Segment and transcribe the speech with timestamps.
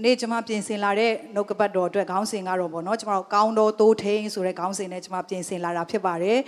[0.00, 6.38] ဒီနေ့ကျွန်မပြင်ဆင်လာတဲ့နှုတ်ကပတ်တော်အတွက်ခေါင်းစဉ်ကတော့ပေါ့နော်ကျွန်တော်ကောင်းတော်တိုးထိန်ဆိုတဲ့ခေါင်းစဉ်နဲ့ကျွန်မပြင်ဆင်လာတာဖြစ်ပါတယ်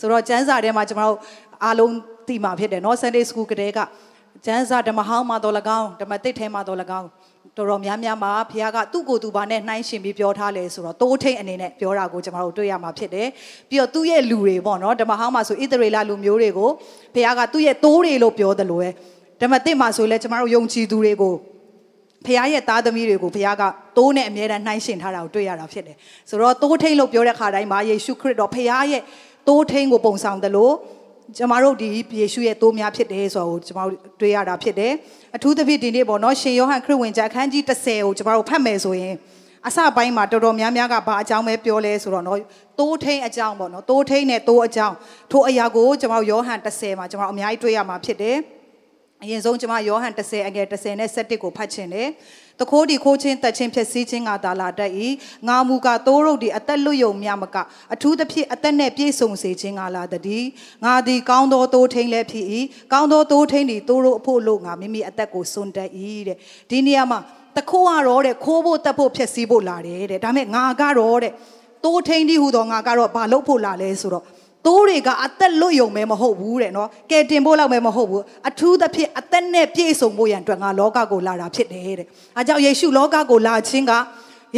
[0.00, 1.16] ဆိုတော့ကျမ်းစာထဲမှာကျွန်တော်
[1.64, 1.94] အားလုံး
[2.28, 3.80] သိမှာဖြစ်တယ်နော် Sunday School ကတည်းက
[4.46, 7.08] ကျမ်းစာဓမ္မဟောင်းမှာတော်၎င်းဓမ္မသစ်ထဲမှာတော်၎င်း
[7.56, 13.28] တော်တော်များများမှာဘုရားကသူ့ကိုယ်သူဘာနဲ့နှိုင်းရှင်ပြီးပြောထားလဲဆိုတော့တိုးထိန်အနေနဲ့ပြောတာကိုကျွန်တော်တို့တွေ့ရမှာဖြစ်တယ်
[13.68, 16.70] ပြီးတော့သူ့ရဲ့လူတွေပေါ့နော်ဓမ္မဟောင်းမှာဆိုဣသရေလလူမျိုးတွေကို
[17.14, 18.88] ဘုရားကသူ့ရဲ့တိုးတွေလို့ပြောတယ်လို့ပဲ
[19.40, 21.34] ဓမ္မသစ်မှာဆိုလဲကျွန်တော်တို့ယုံကြည်သူတွေကို
[22.26, 23.62] ဖခင်ရဲ့သားသမီးတွေကိုဖခင်က
[23.96, 25.96] တိုးနဲ့အမြဲတမ်းနှိုင်းရှင်ထားတာကိုတွေ့ရတာဖြစ်တယ်
[26.30, 29.02] ဆိုတော့တိုးထိန်လို့ပြောတဲ့ခါတိုင်းမှာယေရှုခရစ်တော်ဖခင်ရဲ့
[29.48, 30.74] တိုးထိန်ကိုပုံဆောင်တယ်လို့
[31.36, 31.88] ကျမတို့ဒီ
[32.20, 34.92] ယေရှုရဲ့တိုးများဖြစ်တယ်ဆိုတော့ကျမတို့တွေ့ရတာဖြစ်တယ်
[35.36, 39.14] အထူးသဖြင့်ဒီနေ့ပေါ့နော်ရှင်ယောဟန်ခရစ်ဝင်ကျမ်းအခန်းကြီး30ကိုကျမတို့ဖတ်မယ်ဆိုရင်
[39.66, 42.38] အစပိုင်းမှာတော်တော်များများကဘာအကြောင်းပဲပြောလဲဆိုတော့နော်
[42.78, 44.94] တိုးထိန်အကြောင်းပေါ့နော်တိုးထိန်နဲ့တိုးအကြောင်း
[45.32, 48.36] ထိုအရာကိုကျမတို့ယောဟန်30မှာကျမတို့အများကြီးတွေ့ရမှာဖြစ်တယ်
[49.22, 52.08] အရင်ဆုံးကျွန်မယောဟန်30အငယ်30နဲ့17ကိုဖတ်ချင်တယ်။
[52.60, 54.92] တခိုးဒီခိုးချင်းတက်ချင်းဖြစ်စည်းချင်းကသာလာတတ်၏။
[55.48, 57.56] ငါမူကသိုးရုပ်ဒီအသက်လွတ်ယုံမြမက
[57.94, 60.46] အထူးသဖြင့်အသက်နဲ့ပြည့်စုံစေခြင်းကလာတည်း။
[60.84, 62.46] ငါသည်ကောင်းသောသိုးထိန်လည်းဖြစ်၏။
[62.92, 65.90] ကောင်းသောသိုးထိန်ဒီသိုးရုပ်အဖို့လို့ငါမိမိအသက်ကိုစွန့်တတ်၏
[66.28, 66.36] တဲ့။
[66.70, 67.18] ဒီနေရာမှာ
[67.56, 71.32] တခိုးကတော့တဲ့ခိုးဖို့တက်ဖို့ဖြစ်စည်းဖို့လာတယ်တဲ့။ဒါပေမဲ့ငါကတော့တဲ့
[71.84, 74.24] သိုးထိန်ဒီဟူသောငါကတော့ဘာလုပ်ဖို့လာလဲဆိုတော့
[74.66, 82.06] သိုးတွေကအသက်လွတ်ယုံမဲမဟုတ်ဘူးတဲ့နော်ကဲတင်ဖို့လောက်မဲမဟုတ်ဘူးအထူးသဖြင့်အသက်နဲ့ပြည့်စုံဖို့ရန်အတွက်ငါလောကကိုလာတာဖြစ်တယ်တဲ့
[82.36, 83.92] အဲကြောင့်ယေရှုလောကကိုလာခြင်းက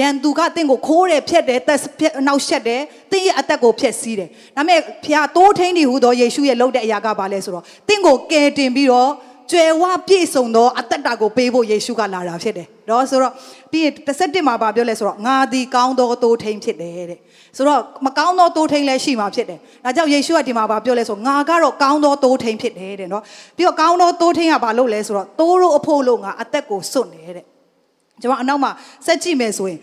[0.01, 1.79] ရန်သူကတင့်ကိုခိုးတယ်ဖြက်တယ်တက်
[2.27, 9.11] နောက်ရှက်တယ်တင်းရဲ့အသက်ကိုဖျက်ဆီးတယ်ဒါပေမဲ့ဖျားတိုးထင်းနေဟူသောယေရှုရဲ့လုပ်တဲ့အရာကဘာလဲဆိုတော့တင့်ကိုကယ်တင်ပြီးတော့
[9.51, 13.33] ကျွယ်ဝပြည့်စုံသောအသက်တာကိုပေးဖို့ယေရှုကလာတာဖြစ်တယ်။ နော်ဆိုတော့
[13.73, 17.19] ပြီးရင်17မှာပြောလဲဆိုတော့ငါသည်ကောင်းသောတိုးထိန်ဖြစ်တယ်တဲ့။
[17.57, 23.23] ဆိုတော့မကောင်းသောတိုးထိန်လည်းရှိမှာဖြစ်တယ်။ဒါကြောင့်ယေရှုကဒီမှာပြောလဲဆိုငါကတော့ကောင်းသောတိုးထိန်ဖြစ်တယ်တဲ့နော်။
[23.57, 27.45] ပြီးတော့ကောင်းသောတိုးထိန်ကဘာလို့လဲဆိုတော့တိုးတို့အဖို့လို့ငါအသက်ကိုစွန့်တယ်တဲ့။
[28.23, 28.71] ကျွန်တော်အနောက်မှာ
[29.07, 29.79] ဆက်ကြည့်မယ်ဆိုရင်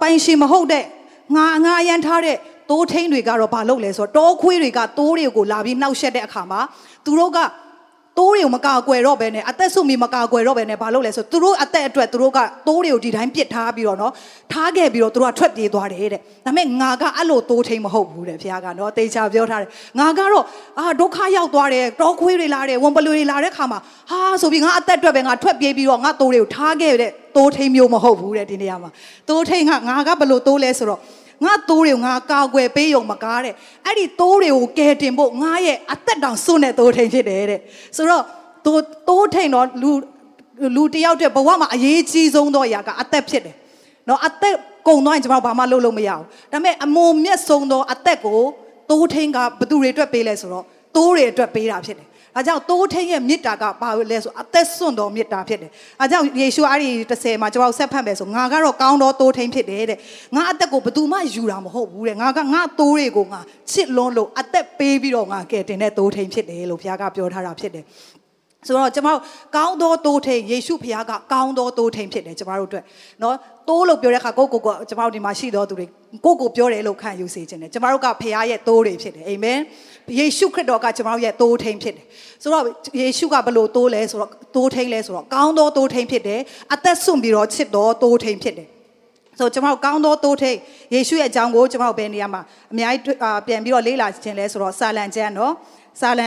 [0.00, 0.84] ပိုင်ရှင်မဟုတ်တဲ့
[1.36, 2.36] ငါငါအရန်ထားတဲ့
[2.70, 6.60] တိုးထိန်တွေကတော့ဘာလုပ်လဲဆိုတော့တောခွေးတွေကတိုးတွေကိုလာပြီးနှောက်ရှက်တဲ့အခါမှာ
[7.04, 7.38] သူတို့က
[8.18, 14.12] တိုးတွေကိုမကာကွယ်တော့ဘဲနဲ့အသက်ဆုမီမကာကွယ်တော့ဘဲနဲ့ဘာလုပ်လဲဆိုသူတို့အသက်အတွက်သူတို့ကတိုးတွေကိုဒီတိုင်းပစ်ထားပြီးတော့နော်
[14.52, 20.44] ထားခဲ့ပြီးတော့သူတို့ကထွက်ပြေးသွားတယ်တဲ့ဒါပေမဲ့ငါကအဲ့လိုတိုးထိန်မဟုတ်ဘူးတဲ့ဘုရားကနော်တေချာပြောထားတယ်ငါကတော့
[20.78, 23.78] အာဒုက္ခရောက်သွားတယ်တောခွေးတွေလာတယ်ဝန်ပလွေတွေလာတဲ့ခါမှာ
[24.10, 28.90] ဟာဆိုပြီးငါအသက်အတွက်ပဲငါထွက်ပြေးပြီးတော့ငါတိုးတွေကိုထားခဲ့တဲ့တိုးထိန်မျိုးမဟုတ်ဘူးတဲ့ဒီနေရာမှာ
[29.28, 31.00] တိုးထိန်ကငါကဘယ်လိုတိုးလဲဆိုတော့
[31.44, 33.54] ငါတိုးတွေကိုငါကာကွယ်ပေးရုံမကားတဲ့
[33.86, 37.60] အဲ့ဒီတိုးတွေကိုကယ်တင်ဖို့ငါရဲ့အသက်တောင်စွန့်တဲ့တိုးထိန်ဖြစ်တယ်တဲ့
[37.96, 38.24] ဆိုတော့
[38.66, 39.90] တိုးတိုးထိန်တော့လူ
[40.76, 43.56] လူတယောက်တည်းဘဝမှာအရေးကြီးဆုံးသောအရာကအသက်ဖြစ်တယ်
[44.08, 44.56] နော်အသက်
[44.88, 48.40] ကုံသွားရင်ကျွန်တော်ဘာမှလုပ်လို့မရဘူးဒါပေမဲ့အမုံမြတ်ဆုံးသောအသက်ကို
[48.90, 50.64] တိုးထိန်ကဘသူတွေအတွက်ပေးလဲဆိုတော့
[50.96, 59.98] တိုးတွေအတွက်ပေးတာဖြစ်တယ်။ ဒါကြောင့်တိုးထိန်ရဲ့မေတ္တာကဘာလဲဆိုအသက်စွန့်တော်မေတ္တာဖြစ်တယ်။အဲကြောင့်ယေရှုအဲ့ဒီ30မှာကျွန်တော်ဆက်ဖတ်မယ်ဆိုငါကတော့ကောင်းတော်တိုးထိန်ဖြစ်တယ်တဲ့။
[60.34, 63.40] ငါအသက်ကိုဘယ်သူမှယူတာမဟုတ်ဘူးတဲ့။ငါကငါတိုးတွေကိုငါ
[63.72, 67.84] ချစ်လွန်းလို့အသက်ပေးပြီးတော့ငါကဲတင်တဲ့တိုးထိန်ဖြစ်တယ်လို့ဘုရားကပြောထားတာဖြစ်တယ်။
[68.67, 69.19] ဆိုတော့ကျွန်တော်
[69.55, 72.83] ကောင်းသောတိုးထိန်ယေရှုဖခင်ကကောင်းသောတိုးထိန်ဖြစ်တယ်ကျွန်တော်တို့အတွက်
[73.21, 73.33] เนาะ
[73.69, 75.85] တိုးလို့ပြောတဲ့အခါကိုကိုကိုကျွန်တော်တို့ဒီမှာရှိတော်သူတွေ
[76.25, 79.59] ကိုကိုပြောတယ်လို့ခံယူစေခြင်းတယ်ကျွန်တော်တို့ကဖခင်ရဲ့တိုးတွေဖြစ်တယ်အာမင်
[80.19, 82.05] ယေရှုခရစ်တော်ကကျွန်တော်တို့ရဲ့တိုးထိန်ဖြစ်တယ်
[82.43, 82.63] ဆိုတော့
[83.01, 86.39] ယေရှုကဘလို့တိုးလဲဆိုတော့တိုးထိန်လဲဆိုတော့ကောင်းသောတိုးထိန်ဖြစ်တယ်
[86.73, 88.67] အသက်ဆွန့်ပြီးတော့ချစ်တော်တိုးထိန်ဖြစ်တယ်
[89.39, 90.57] ဆိုကျွန်တော်ကောင်းသောတိုးထိန်
[90.93, 92.41] ယေရှုရဲ့အကြောင်းကိုကျွန်တော်ဘယ်နေရာမှာ
[92.73, 93.17] အများကြီး
[93.47, 95.51] ပြန်ပြီးတော့လေ့လာခြင်းလဲဆိုတော့စာလံကျမ်းเนาะ
[96.00, 96.26] စာလံ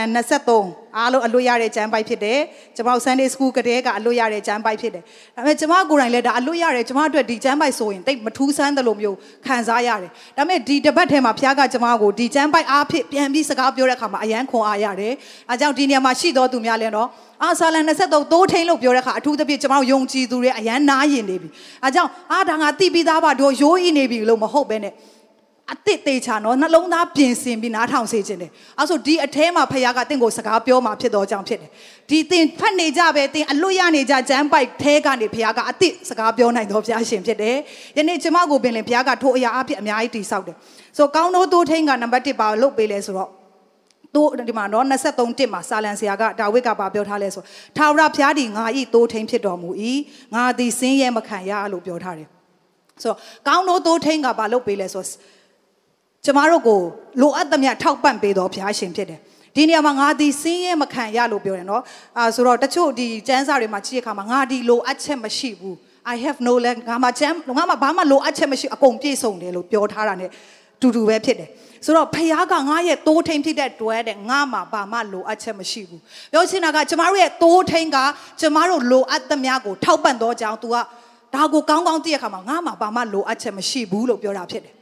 [0.54, 2.40] 23အားလုံးအလွတ်ရတဲ့ကျမ်းပိုက်ဖြစ်တယ်
[2.76, 5.02] ကျွန်မတို့ Sunday School ကတည်းကအလွတ်ရတဲ့ကျမ်းပိုက်ဖြစ်တယ်
[5.36, 15.12] ဒါပေမဲ့ကျွန်မကိုယ်တိုင်လည်းဒါအလွတ်ရတယ်ကျွန်မအတွက်ဒီကျမ်းပိုက်ဆိုရင်တိတ်မထူးဆန်းတယ်လို့မျိုးခံစားရတယ်ဒါပေမဲ့ဒီတပတ်ထဲမှာဖခင်ကကျွန်မကိုဒီကျမ်းပိုက်အားဖြင့်ပြန်ပြီးစကားပြောတဲ့အခါမှာအယံခွန်အားရတယ်
[15.50, 17.08] အဲကြောင့်ဒီနေရာမှာရှိတော်သူများလည်းတော့
[17.44, 21.48] အာဆာလန်23တိုးထိန်လို့ပြောတဲ့အခါအထူးသဖြင့်ကျွန်တော်ယုံကြည်သူတွေအယံနားရင်နေပြီ
[21.84, 24.92] အဲကြောင့်အာဒါငါတိပြီးသားပါတို့ရိုးဤနေပြီလို့မဟုတ်ပဲနဲ့
[25.70, 31.70] အစ်စ်သေးချာနော်နှလုံးသားပြင်ဆင်ပြီးနားထောင်စေခြင်းတယ်အဲဆိုဒီအထဲမှာဖခင်ကတင့်ကိုစကားပြောมาဖြစ်တော့ကြောင့်ဖြစ်တယ်
[32.10, 37.56] ဒီတင်ဖတ်နေကြပဲတင်အလွတ်ရနေကြဂျမ်းပိုက်ထဲကနေဖခင်ကအစ်စ်စကားပြောနိုင်တော့ဘုရားရှင်ဖြစ်တယ်
[37.96, 40.56] ယနေ့ကျမကိုပင်လင်ဘုရားကထိုအရာအဖြစ်အများကြီးတည်ဆောက်တယ်
[40.96, 43.30] ဆိုကောင်းသောတိုးထိန်ကနံပါတ်1ပါလုတ်ပေးလဲဆိုတော့
[44.14, 47.42] တို့ဒီမှာနော်23တစ်မှာစာလန်ဆရာကဒါဝိဒ်ကပါပြောထားလဲဆို
[47.76, 49.70] ထာဝရဘုရားဒီငါဤတိုးထိန်ဖြစ်တော်မူ၏
[50.34, 52.28] ငါသည်စင်းရဲမခံရလို့ပြောထားတယ်
[53.02, 53.14] ဆို
[53.48, 55.04] ကောင်းသောတိုးထိန်ကပါလုတ်ပေးလဲဆို
[56.24, 56.80] ကျမတို့ကို
[57.20, 59.20] လိုအပ်သမျှထောက်ပံ့ပေးတော်ဘုရားရှင်ဖြစ်တယ်
[59.56, 61.82] ဒီနေရာမှာငါဒီစင်းရဲမခံရလို့ပြောတယ်နော်
[62.18, 65.76] အာဆိုတော့တချို့ဒီကျမ်းစာတွေမှာကြည့်ရခါမှာငါဒီလိုအပ်ချက်မရှိဘူး
[66.12, 70.26] I have no land ငါမှာကျမ်းငါမှာဘာမှလိုအပ်ချက်မရှိအကုန်ပြည့်စုံတယ်လို့ပြောထားတာ ਨੇ
[70.80, 71.48] တူတူပဲဖြစ်တယ်
[71.84, 76.00] ဆိုတော့ဖခင်ကငါရဲ့တိုးထိန်ဖြစ်တဲ့တွဲတဲ့ငါမှာဘာမှလိုအပ်ချက်မရှိဘူး
[76.32, 77.98] ပြောချင်တာကကျမတို့ရဲ့တိုးထိန်က
[78.40, 80.76] ကျမတို့လိုအပ်သမျှကိုထောက်ပံ့တော့ကြောင်း तू က
[81.34, 84.74] ဒါကိုကောင်းကောင်းသိရခါမှာငါမှဘာမှလိုအပ်ချက်မရှိဘူးလို့ပြောတာဖြစ်တယ်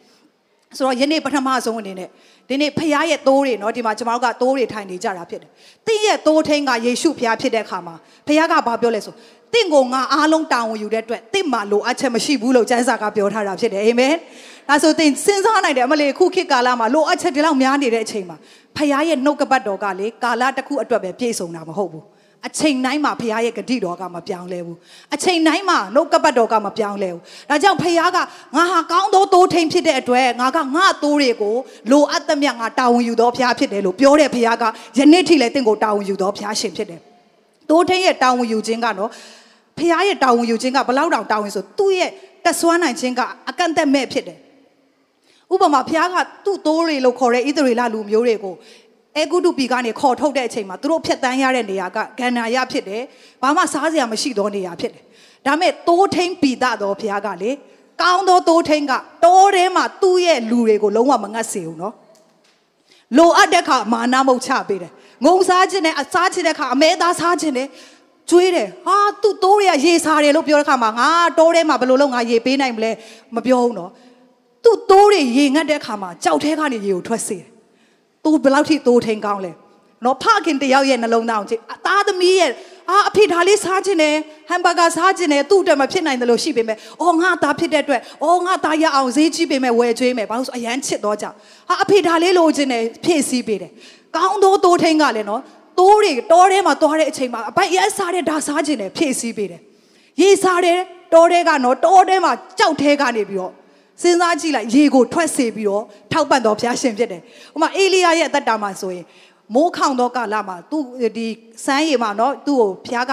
[0.77, 2.09] ဆိုတော့ယနေ့ပထမဆုံးအနေနဲ့
[2.49, 5.49] ဒီနေ့ဖခင်ရဲ့သိုးတွေเนาะဒီမှာကျွန်တော်တို့ကသိုးတွေထိုင်နေကြတာဖြစ်တယ်။
[5.87, 7.95] တင်းရဲ့သိုးထင်းကယေရှုဖခင်ဖြစ်တဲ့အခါမှာ
[8.27, 9.13] ဖခင်ကဘာပြောလဲဆို
[9.53, 14.13] တင့်ကိုငါအားလုံးတာဝန်ယူတဲ့အတွက်တင့်မှာလိုအပ်ချက်မရှိဘူးလို့ကျမ်းစာကပြောထားတာဖြစ်တယ်အာမင်။
[14.69, 18.37] ဒါဆိုတင်စဉ်းစားနိုင်တယ်အမလေးခုခေတ်ကာလမှာလိုအပ်ချက်ဒီလောက်များနေတဲ့အချိန်မှာ
[18.77, 22.05] ဖခင်ရဲ့နှုတ်ကပတ်တော်ကလေကာလတစ်ခုအတွက်ပဲပြည့်စုံတာမဟုတ်ဘူး။
[22.46, 24.76] အချိန်တိုင်းမှာဖခင်ရဲ့ဂတိတော်ကမပြောင်းလဲဘူး
[25.14, 27.20] အချိန်တိုင်းမှာနှုတ်ကပတ်တော်ကမပြောင်းလဲဘူး
[27.50, 31.56] ဒါကြောင့်ဖခင်ကငါဟာကောင်းသောသိုးထိန်ဖြစ်တဲ့အတွက်ငါကငါသိုးတွေကို
[31.90, 34.64] လိုအပ်သမျှငါတာဝန်ယူသောဖခင်ဖြစ်တယ်လို့ပြောတဲ့ဖခင်က
[34.98, 37.00] ယနေ့ထိလည်းတင့်ကိုတာဝန်ယူသောဖခင်ရှင်ဖြစ်တယ်
[37.70, 39.10] သိုးထိန်ရဲ့တာဝန်ယူခြင်းကနော်
[39.78, 42.10] ဖခင်ရဲ့တာဝန်ယူခြင်းကဘလောက်တောင်တာဝန်ဆိုသူ့ရဲ့
[42.44, 44.38] တက်ဆွမ်းနိုင်ခြင်းကအကန့်အသတ်မဲ့ဖြစ်တယ်
[45.54, 48.54] ဥပမာဖခင်ကသူ့သိုးတွေလို့ခေါ်တဲ့ဣသရေလလူမျိုးတွေကို
[49.18, 53.02] အဲဂုတုပီကနေခေါ်ထုတ်တဲ့အချိန်မှာသူတို့ဖြတ်တန်းရတဲ့နေရာကဂန္နာရဖြစ်တယ်။
[53.42, 55.02] ဘာမှစားစရာမရှိသောနေရာဖြစ်တယ်။
[55.46, 57.50] ဒါမဲ့တိုးထိန်ပီတာတော်ဘုရားကလေ
[58.02, 58.92] ကောင်းသောတိုးထိန်က
[59.24, 61.94] တိုးထဲမှာသူ့ရဲ့လူတွေကိုလုံးဝမငတ်စေဘူးနော်။
[63.18, 64.92] လိုအပ်တဲ့ခါမာနမုတ်ချပေးတယ်။
[65.26, 67.68] ငုံစားခြင်းနဲ့အစားခြင်းတဲ့ခါအမဲသားစားခြင်းနဲ့
[68.30, 71.08] ကျွေးတယ်ဟာသူ့တိုးတွေကရေစားတယ်လို့ပြောတဲ့ခါမှာငါ
[71.38, 72.90] တိုးထဲမှာဘယ်လိုလုပ်ငါရေပေးနိုင်မလဲ
[73.34, 73.90] မပြောဘူးနော်။
[74.64, 77.55] သူ့တိုးတွေရေငတ်တဲ့ခါမှာကြောက်ထဲကနေရေကိုထွက်စေတယ်
[78.26, 79.52] तू ဘယ်လောက်ထိတိုးထိန်ကောင်းလဲ
[80.04, 82.50] နော်ဖခင်တယောက်ရဲ့နှလုံးသားကိုကြည့်အသားသမီးရဲ့
[82.90, 84.14] အာအဖေဒါလေးစားခြင်းနဲ့
[84.48, 91.36] ဟမ်ဘာဂါစားခြင်းနဲ့သူ့အတွက်မဖြစ်နိုင်တယ်လို့ရှိပေမဲ့အော်ငါသားဖြစ်တဲ့အတွက်အော်ငါသားရအောင်ဈေးကြီးပေမဲ့ဝယ်ကျွေးမယ်ဘာလို့ဆိုအရန်ချစ်တော့ကြောင့်
[91.68, 93.70] ဟာအဖေဒါလေးလိုခြင်းနဲ့ဖြည့်ဆည်းပေးတယ်
[94.16, 95.42] ကောင်းသောတိုးထိန်ကလည်းနော်
[95.78, 99.60] တိုးတွေတောထဲမှာသွားတဲ့အချိန်မှာအပိုက်ရဲစားတဲ့ဒါစားခြင်းနဲ့ဖြည့်ဆည်းပေးတယ်
[100.20, 100.78] ရေစားတဲ့
[101.14, 103.52] တောထဲကနော်တောထဲမှာကြောက်ထဲကနေပြီးတော့
[104.02, 107.22] စဉ်းစားကြည့်လိုက်ရေကိုထွက်စေပြီးတော့ထောက်ပံ့တော်ဘုရားရှင်ဖြစ်တယ်။
[107.52, 109.04] ဟိုမှာအေလိယရဲ့အသက်တာမှာဆိုရင်
[109.54, 110.78] မိုးခေါင်သောကာလမှာသူ
[111.16, 111.26] ဒီ
[111.64, 113.12] စမ်းရည်မှာနော်သူ့ကိုဘုရားက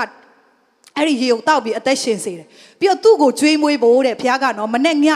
[0.98, 2.48] အဲ့ဒီရေကိုတောက်ပြီးအသက်ရှင်စေတယ်။
[2.80, 5.08] ပြီးတော့သူ့ကိုကြွေးမွေးဖို့တဲ့ဘုရားကနော်မနဲ့ည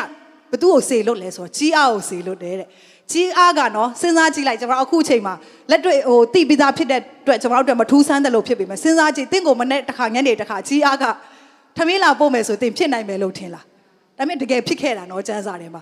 [0.51, 2.67] ဘသူ့ကိုစေလို့လဲဆိုတော့ကြီးအားကိုစေလို့တဲ့တဲ့။
[3.11, 5.33] ကြီးအားကနော်စဉ်းစားကြည့်လိုက်ကျွန်တော်အခုချိန်မှာ
[5.71, 11.05] လက်တွေ့ဟိုတိပိသားဖြစ်တဲ့အတွက်ကျွန်တော်တို့မထူးဆန်းတယ်လို့ဖြစ်ပေမဲ့စဉ်းစားကြည့်တင့်ကိုမနဲ့တစ်ခါညနေတစ်ခါကြီးအားက
[11.77, 13.65] ထမင်းလာပို့မယ်ဆိုတင်ဖြစ်နိုင်မယ်လို့ထင်လား။
[14.17, 15.81] ဒါပေမဲ့တကယ်ဖြစ်ခဲ့တာနော်ကျမ်းစာထဲမှာ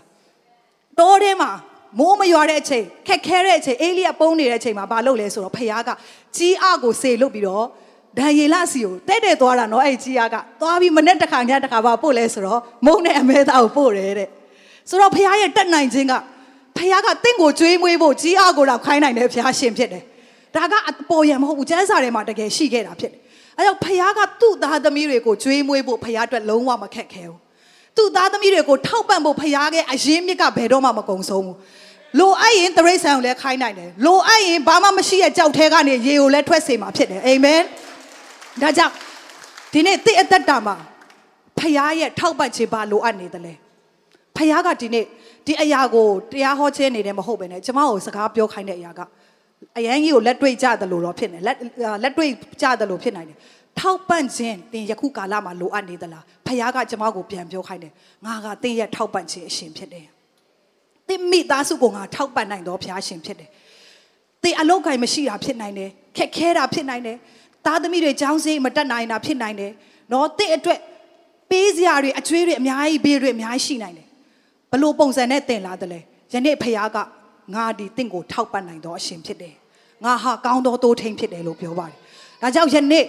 [0.99, 1.51] တောထဲမှာ
[1.99, 5.89] မိုးမရွာတဲ့အချိန်ခက်ခဲတဲ့အချိန်အေလိယပုံနေတဲ့အချိန်မှာဘာလုပ်လဲဆိုတော့ဖခင်က
[6.37, 7.65] ကြီးအကိုစေလွတ်ပြီးတော့
[8.19, 14.29] ဒံယေလစီကိုတဲ့တဲ့သွားတာနော်အဲ့ကြီးအကသွားပြီးမနဲ့တစ်ခါညတစ်ခါပါပို့လဲဆိုတော့မုံနဲ့အမဲသားကိုပို့တယ်တဲ့
[14.89, 16.13] ဆိုတော့ဖခင်ရဲ့တက်နိုင်ခြင်းက
[16.77, 20.03] ဖခင်ကတင့်ကိုကြွေးမွေးဖို့ကြီးအကိုတော့ခိုင်းနိုင်တယ်ဖခင်ရှင်ဖြစ်တယ်
[20.55, 23.21] ဒါကအပေါ်ရမဟုတ်ဘူးကျမ်းစာထဲမှာတကယ်ရှိခဲ့တာဖြစ်တယ်
[23.57, 27.44] အဲကြောင့်ဖခင်ကသူ့သားသမီးတွေကိုကြွေးမွေးဖို့ဖခင်အတွက်လုံးဝမခက်ခဲဘူး
[27.97, 31.57] သူ့သားသမီးတွေကိုထောက်ပံ့ဖို့ဖရားရဲ့အရင်မြစ်ကဘယ်တော့မှမကုံဆုံးဘူး
[32.19, 37.61] လိုအပ်ရင်တရိษံကိုလည်းခိုင်းနိုင်တယ်လိုအပ်ရင်ဘာမှမရှိတဲ့ကြောက်ထဲကနေရေကိုလည်းထွက်စေမှာဖြစ်တယ်အာမင်
[38.61, 38.93] ဒါကြောင့်
[39.73, 40.75] ဒီနေ့တိအသက်တာမှာ
[41.59, 43.53] ဖရားရဲ့ထောက်ပံ့ခြင်းဘာလိုအပ်နေသလဲ
[44.37, 45.05] ဖရားကဒီနေ့
[45.45, 49.01] ဒီအရာကိုတရားဟောခြင်းနေတယ်မဟုတ်ပဲねကျမကိုစကားပြောခိုင်းတဲ့အရာက
[49.77, 51.57] အရန်ကြီးကိုလက်တွေ့ကြတယ်လို့တော့ဖြစ်နေလက်
[52.03, 52.29] လက်တွေ့
[52.61, 53.37] ကြတယ်လို့ဖြစ်နိုင်တယ်
[53.79, 57.93] ထောက်ပံ့ခြင်းတင်ယခုကာလမှာလိုအပ်နေသလားဖခင်ကကျမကိုပြန်ပြောခိုင်းတယ်
[58.25, 60.05] ငါကတင်းရဲ့ထောက်ပံ့ခြင်းအရှင်ဖြစ်တယ်
[61.07, 63.49] တင်းမိသားစုကိုငါထောက်ပံ့နိုင်တော့ဖခင်ရှင်ဖြစ်တယ်
[64.43, 67.17] တင်းအလောက်ကိုင်းမရှိတာဖြစ်နိုင်တယ်ခက်ခဲတာဖြစ်နိုင်တယ်
[67.65, 69.71] သားသမီးတွေကြောင်းစင်းမတက်နိုင်တာဖြစ်နိုင်တယ်
[70.11, 70.79] နော်တင်းအတွက်
[71.49, 74.07] ပေးစရာတွေအကျွေးတွေအများကြီးဘေးတွေအများကြီးရှိနိုင်တယ်
[74.71, 75.99] ဘလို့ပုံစံနဲ့တင်လာတယ်လဲ
[76.33, 76.97] ယနေ့ဖခင်က
[77.55, 79.55] ငါဒီတင့်ကိုထောက်ပံ့နိုင်တော့အရှင်ဖြစ်တယ်
[80.03, 81.97] ငါဟာကောင်းသောတိုးထိန်ဖြစ်တယ်လို့ပြောပါတယ်
[82.41, 83.05] ဒါကြောင့်ယနေ့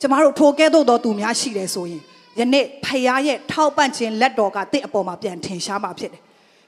[0.00, 2.02] ကျမတို့ထိုကဲ့သို့သောသူများရှိတယ်ဆိုရင်
[2.38, 6.22] ယနေ့ဖခင်ရဲ့ထောက်ပံ့ခြင်းလက်တော်ကတင့်အပေါ်မှာပြန်ထင်ရှားမှာဖြစ်တယ်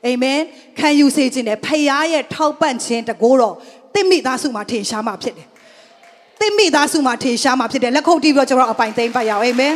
[0.06, 0.38] အာမင်
[0.78, 3.54] ခံယူစေခြင်းနဲ့ဖခင်ရဲ့ထောက်ပံ့ခြင်းတကိုးတော်
[3.94, 5.48] တင့်မိသားစုမှာထင်ရှားမှာဖြစ်တယ်
[6.40, 9.74] တင့်မိသားစုမှာထင်ရှားမှာဖြစ်တယ်လက်ခုပ်တီးပြီးတော့ကျွန်တော်အပိုင်သိမ့်ပတ်ရအောင်အာမင်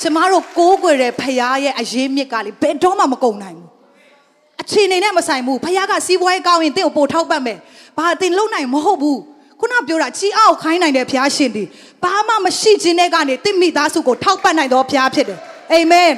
[0.00, 3.70] ကျမတို့ကိုးကွယ်တဲ့ဖခင်ရဲ့အရေးမြစ်ကလေဘယ်တော့မှမကုန်နိုင်ဘူး
[4.62, 7.58] အချိန်နေနဲ့မဆိုင်ဘူးဖခင်ကစီးပွားရေးကောင်းရင်တင့်ကိုပို့ထောက်ပံ့မယ်
[7.96, 9.18] ဘာတင်လုံနိုင်မဟုတ်ဘူး
[9.60, 11.64] ခုနပြောတာကြီးအောင်ခိုင်းနိုင်တဲ့ဘုရားရှင်ဒီ
[12.02, 15.38] ဘာမှမရှိခြင်းတဲ့ကနေတင့်မိသားစုကိုထောက်ပံ့နိုင်သောဘုရားဖြစ်တယ်
[15.72, 16.10] အာမင်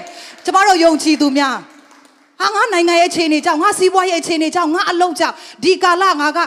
[0.44, 1.56] ကျမတို့ယုံကြည်သူများ
[2.40, 6.38] ဟာငါနိုင်ငံရဲ့အခြေအနေကြောင့်ငါစီးပွားရေးအခြေအနေကြောင့်ငါအလုပ်ကြောင့်ဒီကာလငါက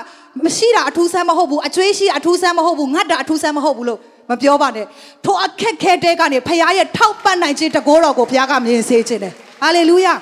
[0.46, 4.86] မရှိတာအထူးဆန်းမဟုတ်ဘူးအကျွေးရှိအထူးဆန်းမဟုတ်ဘူးငတ်တာအထူးဆန်းမဟုတ်ဘူးလို့မပြောပါနဲ့
[5.26, 10.14] ထိုအခက်ခဲတဲ့ကနေဖခင်ရဲ့ထောက်ပံ့နိုင်ခြင်းတကိုးတော်ကိုဘုရားကမြင်စေခြင်းတယ်ဟာလေလုယာ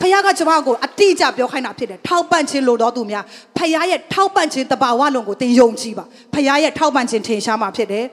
[0.00, 3.24] ဖခင်ကကျွန်မကိုအတိအကျပြောခိုင်းတာဖြစ်တယ်ထောက်ပံ့ခြင်းလို့တော်သူများ
[3.56, 6.04] ဖခင်ရဲ့ထောက်ပံ့ခြင်းတဘာဝလုံးကိုသင်ယုံကြည်ပါ
[6.34, 8.04] ဖခင်ရဲ့ထောက်ပံ့ခြင်းထင်ရှားမှာဖြစ်တယ်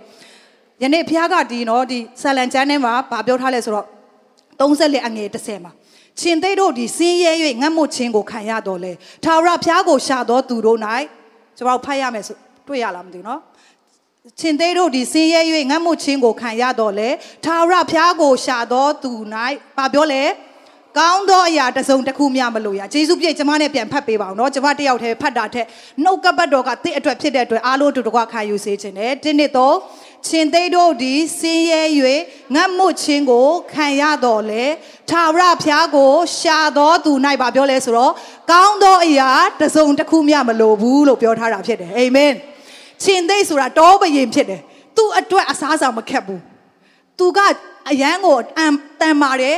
[0.81, 3.85] ယနေ့ဖခင်ကဒီနော်ဒီဆလန်ကျမ်းထဲမှာဗာပြောထားလဲဆိုတော့
[4.59, 5.71] 30အငယ်30မှာ
[6.21, 8.91] ရှင်သိတို့ဒီစင်းရဲ၍ငတ်မွတ်ခြင်းကိုခံရတော်လဲ
[9.23, 10.79] ထာဝရဘုရားကိုရှာတော်သူတို့၌
[11.57, 12.35] ကျွန်တော်ဖတ်ရမယ်ဆို
[12.67, 13.39] တွေ့ရလားမသိဘူးနော်
[14.39, 15.41] ချင်းသေးတို့ဒီစင်းရဲ၍
[15.71, 17.09] ငတ်မှုချင်းကိုခံရတော့လေ
[17.45, 19.11] ထာဝရဘုရားကိုရှာတော်သူ၌
[19.77, 20.23] ဘာပြောလဲ
[20.97, 25.67] ကောင်းသောအရာတစ်စုံတစ်ခုမျှမလို့ရဂျေစုပြည့်ကျမနဲ့ပြန်ဖတ်ပေးပါအောင်နော်ကျမတယောက်တည်းဖတ်တာထက်
[26.03, 29.75] နှုတ်ကပတ်တော်ကတင့်အတွက်ဖြစ်တဲ့အတွက်အားလုံးအတူတကွခံယူစေခြင်းနဲ့တင်းနှစ်တော့
[30.27, 31.81] ရှင်သိတို့သည်စင်းရဲ၍
[32.55, 34.65] ငတ်မွတ်ခြင်းကိုခံရတော်လေ
[35.09, 37.11] ထာဝရဘုရားကိုရှာတော်သူ၌
[37.41, 38.13] ပါပြောလဲဆိုတော့
[38.51, 42.33] ကောင်းသောအရာတစ်စုံတစ်ခုမျှမလိုဘူးလို့ပြောထားတာဖြစ်တယ်အာမင်
[43.03, 44.61] ရှင်သိဆိုတာတောပရင်ဖြစ်တယ်
[44.97, 46.41] သူအတွက်အစားအစာမခက်ဘူး
[47.19, 47.39] သူက
[47.91, 48.67] အရန်ကိုအံ
[49.01, 49.55] တန်ပါတယ်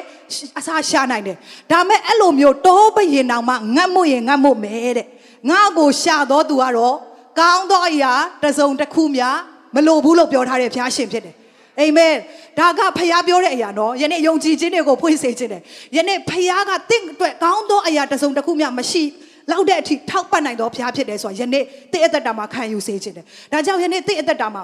[0.57, 1.37] အစားရှာနိုင်တယ်
[1.71, 5.07] ဒါမဲ့အဲ့လိုမျိုးတောဘရင်တောင်မှငတ်မို့ရင်ငတ်မို့မဲတဲ့
[5.49, 6.95] ငါ့ကိုရှာတော့သူကတော့
[7.39, 9.37] ကောင်းသောအရာတစ်စုံတစ်ခုများ
[9.75, 11.35] မလိုဘူးလို့ပြောထားတဲ့ဘုရားရှင်ဖြစ်တယ်
[11.79, 12.15] အာမင်
[12.59, 15.61] ဒါကဖခင်ပြောတဲ့အရာနော်ယနေ့ယုံကြည်ခြင်းတွေကိုဖွင့်စေခြင်းတယ်
[15.95, 19.03] ယနေ့ဖခင်ကတင့်အတွက်ကောင်းသောအရာတစ်စုံတစ်ခုများမရှိ
[19.51, 24.63] လောက်တဲ့အထိထောက်ပံ့နိုင်သောဘုရားဖြစ်တယ်ဆိုတာယနေ့တင့်အသက်တာမှာခံယူစေခြင်းတယ်ဒါကြောင့်ယနေ့တင့်အသက်တာမှာ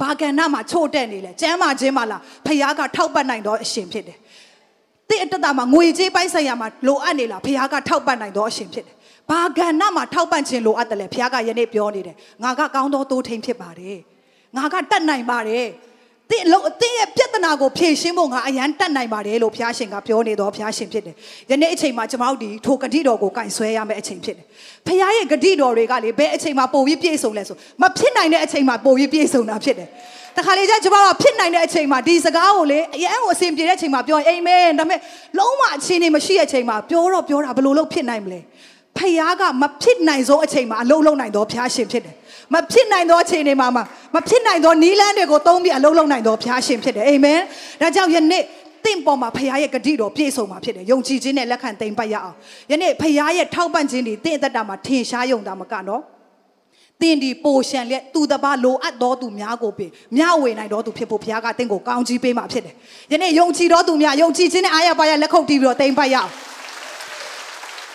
[0.00, 4.18] ဘာကဏ္ဍမှာချို့တက်နေလဲကျမ်းမာခြင်းမလားဖခင်ကထောက်ပတ်နိုင်တော့အရှင်ဖြစ်တယ်။
[5.08, 8.94] တိအတ္တတာမှာငွေကြေးပိုင်းဆိုင်ရာမှာလိုအပ်နေလားဖခင်ကထောက်ပတ်နိုင်တော့အရှင်ဖြစ်တယ်။
[9.30, 13.98] ဘာကဏ္ဍမှာထောက်ပတ်ခြင်းလိုအပ်တယ်လဲဖခင်ကယနေ့ပြောနေတယ်။ငါကကောင်းသောတိုးထိန်ဖြစ်ပါတယ်။
[14.56, 15.66] ငါကတတ်နိုင်ပါတယ်။
[16.30, 21.14] တိအလုံးအတင်းရဲ့ပြဿနာကိုဖြေရှင်းဖို့ငါအရန်တတ်နိုင်ပါတယ်လို့ဘုရားရှင်ကပြောနေတော့ဘုရားရှင်ဖြစ်တယ်။
[21.50, 24.46] ယနေ့အချိန်မှာကျွန်တော်တို့ဒီထိုဂတိတော်ကိုကင်ဆွဲရမယ့်အချိန်ဖြစ်တယ်။
[24.86, 29.88] ဘုရားရဲ့ဂတိတော်တွေကလေဘယ်အချိန်မှာပို့ပြီးပြည့်စုံလဲဆိုမဖြစ်နိုင်တဲ့အချိန်မှာပို့ပြီးပြည့်စုံတာဖြစ်တယ်။
[30.36, 35.00] တခါလေကျကျွန်တော်တို့ဖြစ်နိုင်တဲ့အချိန်မှာဒီစကားကိုလေအရန်ကိုအစဉ်ပြေတဲ့အချိန်မှာပြောရင်အာမင်ဒါပေမဲ့
[35.38, 38.40] လုံးဝအခြေအနေမရှိတဲ့အချိန်မှာပြောတော့ပြောတာဘယ်လိုလုပ်ဖြစ်နိုင်မလဲ။
[38.98, 42.14] ဖခင်ကမဖြစ်နိုင်သောအချိန်မှာအလုံးလုံးနိုင်သောဘုရားရှင်ဖြစ်တယ်။
[42.54, 43.68] မဖြစ်နိုင်သောအချိန်တွေမှာ
[44.14, 47.38] မဖြစ်နိုင်သောနီးလန်းတွေကိုသုံးပြီးအလုံးလုံးနိုင်သောဘုရားရှင်ဖြစ်တယ်။အာမင်။
[47.80, 48.42] ဒါကြောင့်ယနေ့
[48.84, 52.36] တင့်ပေါ်မှာဖခင်ရဲ့ဂတိတော်ပြည့်စုံမှာဖြစ်တယ်။ယုံကြည်ခြင်းနဲ့လက်ခံသိမ်းပိုက်ရအောင်။
[52.70, 56.02] ယနေ့ဖခင်ရဲ့ထောက်ပံ့ခြင်းတွေတင့်အသက်တာမှာထင်ရှားယုံတာမကနော်။
[57.00, 62.74] တင်ဒီပိုရှန်လက်သူတပါလိုအပ်တော်သူများကိုပြင်မျှဝေနိုင်တော်သူဖြစ်ဖို့ဘုရားကတင့်ကိုကောင်းကြီးပေးမှာဖြစ်တယ်။
[63.12, 66.30] ယနေ့ယုံကြည်တော်သူများယုံကြည်ခြင်းနဲ့အားရပါရလက်ခုပ်တီးပြီးတော့သိမ်းပိုက်ရအောင်။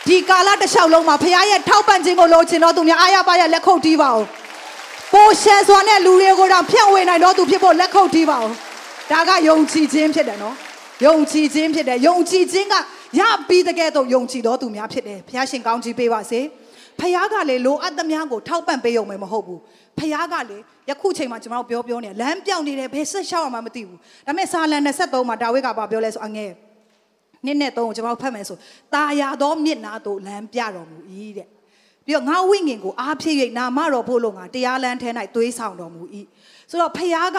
[0.08, 4.26] ဒီကာလတစ်လျှောက်လုံးမှာဖခင်ရဲ့ထောက်ပံ့ခြင်းကိုလိုချင်တော်သူများအားရပါရလက်ခုပ်တီးပါဦး
[5.14, 8.52] ပိုရှန်စွာနဲ့လူတွေကိုတော့ဖြန့်ဝေနိုင်တော်သူဖြစ်ဖို့လက်ခုပ်တီးပါဦး
[9.12, 10.56] ဒါကယုံကြည်ခြင်းဖြစ်တယ်နော်
[11.06, 12.76] ယုံကြည်ခြင်းဖြစ်တယ်ယုံကြည်ခြင်းက
[13.20, 16.40] ရပြီးတကယ်တော့ယုံကြည်တော်သူများဖြစ်တယ်ဘုရားရှင်ကောင်းကြီးပေးပါစေ
[17.00, 19.60] ဖခင်ကလေလိုအပ်သမျှကိုထောက်ပံ့ပေးရုံပဲမဟုတ်ဘူး
[19.98, 20.58] ဖခင်ကလေ
[20.90, 26.52] ယခုချိန်မှာကျွန်တော်ပြောပြောနေလမ်းပြောင်းနေတယ်ဘယ်ဆက်လျှောက်ရမှမသိဘူးဒါပေမဲ့စာလံ23မှာဒါဝိဒ်ကပြောလဲဆိုအငယ်
[27.45, 28.57] နှစ်နဲ့သုံးကိုကျွန်တော်ဖတ်မယ်ဆို
[28.95, 30.99] တာယာသောမြစ်နာတို့လမ်းပြတော်မူ၏
[31.37, 31.49] တဲ့
[32.07, 36.03] ပြီးတော့ငါဝိငင်ကိုအားဖြည့်၍နာမတော်ဖို့လို့ငါတရားလမ်းထဲ၌သွေးဆောင်တော်မူ၏
[36.71, 37.39] ဆိုတော့ဖခင်က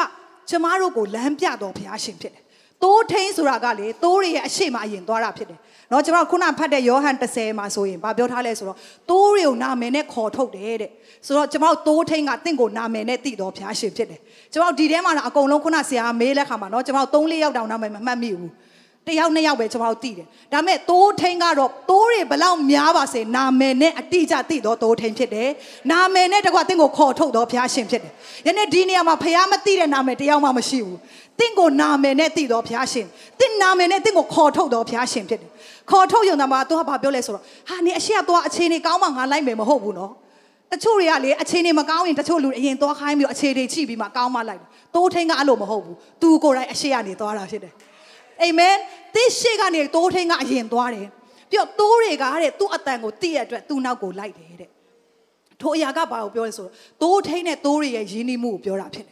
[0.50, 2.44] ကျမတို့ကိုလမ်းပြတော်ဘုရားရှင်ဖြစ်တယ်
[2.84, 5.60] တိုးထိန်ဆိုတာကလေတိုးတွေရဲ့အရှိမအရင်သွားတာဖြစ်တယ်။
[5.90, 8.78] เนาะကျွန်တော်ခုနဖတ်တဲ့ယောဟန်30မှာဆိုရင်ဗာပြောထားလဲဆိုတော့
[9.10, 10.90] တိုးတွေကိုနာမည်နဲ့ခေါ်ထုတ်တယ်တဲ့။
[11.26, 14.20] ဆိုတော့ကျွန်တော်တိုးထိန်ကတင့်ကိုနာမည်နဲ့တည်တော်ဘုရားရှင်ဖြစ်တယ်။
[14.54, 18.52] ကျွန်တော်ဒီထဲမှာတော့အကုန်လုံးခုနဆရာမေးလက်ခါမှာเนาะကျွန်တော်3 4ယောက်တောင်နာမည်မမှတ်မိဘူး။
[19.09, 25.49] တယောက်နှစ်ယောက်ပဲကျွန်တော်တို့သိတယ်ဒါပေမဲ့သိုးထိန်ကတော့သိုးတွေဘလောက်များပါစေနာမည်နဲ့အတိအကျသိတော့သိုးထိန်ဖြစ်တယ်
[25.91, 28.13] နာမည်နဲ့တကွာတင့်ကိုခေါ်ထုတ်တော့ဘုရားရှင်ဖြစ်တယ်
[28.47, 30.99] ယနေ့ဒီနေရာမှာဘုရားမသိတဲ့နာမည်တယောက်မှမရှိဘူး
[31.39, 33.07] တင့်ကိုနာမည်နဲ့သိတော့ဘုရားရှင်
[33.41, 35.51] တင့်နာမည်နဲ့တင့်ကိုခေါ်ထုတ်တော့ဘုရားရှင်ဖြစ်တယ်
[35.91, 40.13] ခေါ်ထုတ်ရုံတမှာသူကဘာပြောလဲဆိုတော့ဟာနေအရှိကသွားအခြေအနေကောင်းမှငါလိုက်မယ်မဟုတ်ဘူးနော်
[40.73, 47.73] တချို့တွေကလေအခြေအနေမကောင်းရင်တချို့လူအရင်သွားခိုင်းပြီးအခြေအနေချိပြီးမှကောင်းမှလိုက်တယ်တိုးထိန်ကအဲ့လိုမဟုတ်ဘူးသူကိုယ်တိုင်အရှိကနေသွားတာဖြစ်တယ်
[48.43, 48.77] အာမင်
[49.15, 51.09] သစ်ရှိကနေတိုးထင်းကအရင်သွားတယ်
[51.51, 54.71] ပြီးတော့တိုးတွေကတဲ့သူ့အတန်ကိုသိရအတွက်သူ့နောက်ကိုလိုက်တယ်တဲ့
[55.61, 56.73] ထိုအရာကဘာကိုပြောလဲဆိုတော့
[57.03, 59.11] တိုးထင်းတဲ့တိုးတွေရဲ့ရင်းနှီးမှုကိုပြောတာဖြစ်တ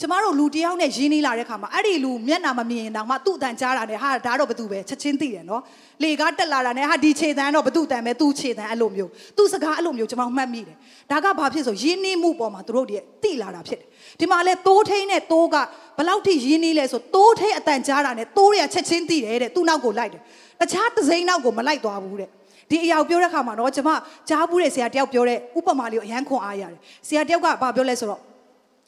[0.00, 5.62] ကျမတို့လူတယောက်နဲ့ရင်းနှီးလာတဲ့ခါမှာအဲ့ဒီလူမျက်နှာမမြင်ရင်တောင်မှသူ့အတန်ကြားတာနဲ့ဟာဒါတော့ဘသူပဲချက်ချင်းသိတယ်နော်
[6.02, 10.76] လေကားတက်လာတာနဲ့ဟာဒီခြေတန်းတော့ဘသူ့တန်ပဲသူ့ခြေတန်းအဲ့လိုမျိုးသူ့စကားအဲ့လိုမျိုးကျမတို့မှတ်မိတယ်
[11.10, 13.86] ဒါကဘာဖြစ်ဆိုရင်းနှီးမှုပေါ်မှာသူတို့တွေတိလာတာဖြစ်တယ်
[14.20, 15.56] ဒီမှာလဲတိုးထိန်နဲ့တိုးက
[15.98, 20.22] ဘလောက်ထိရင်းနှီးလဲဆိုတိုးထိန်အတန်ကြားတာနဲ့တိုးတွေကချက်ချင်းသိတယ်တဲ့သူ့နောက်ကိုလိုက်တယ်
[20.60, 22.28] တခြားတစ်စိမ်းနောက်ကိုမလိုက်သွားဘူးတဲ့
[22.70, 23.90] ဒီအရာကိုပြောတဲ့ခါမှာတော့ကျွန်မ
[24.28, 28.33] ကြားဘူးတဲ့ဆရာတယောက်ပြောတဲ့ဥပမာလေးကိုအရန်ခွန်အားရတယ်ဆရာတယောက်ကဘာပြောလဲဆိုတော့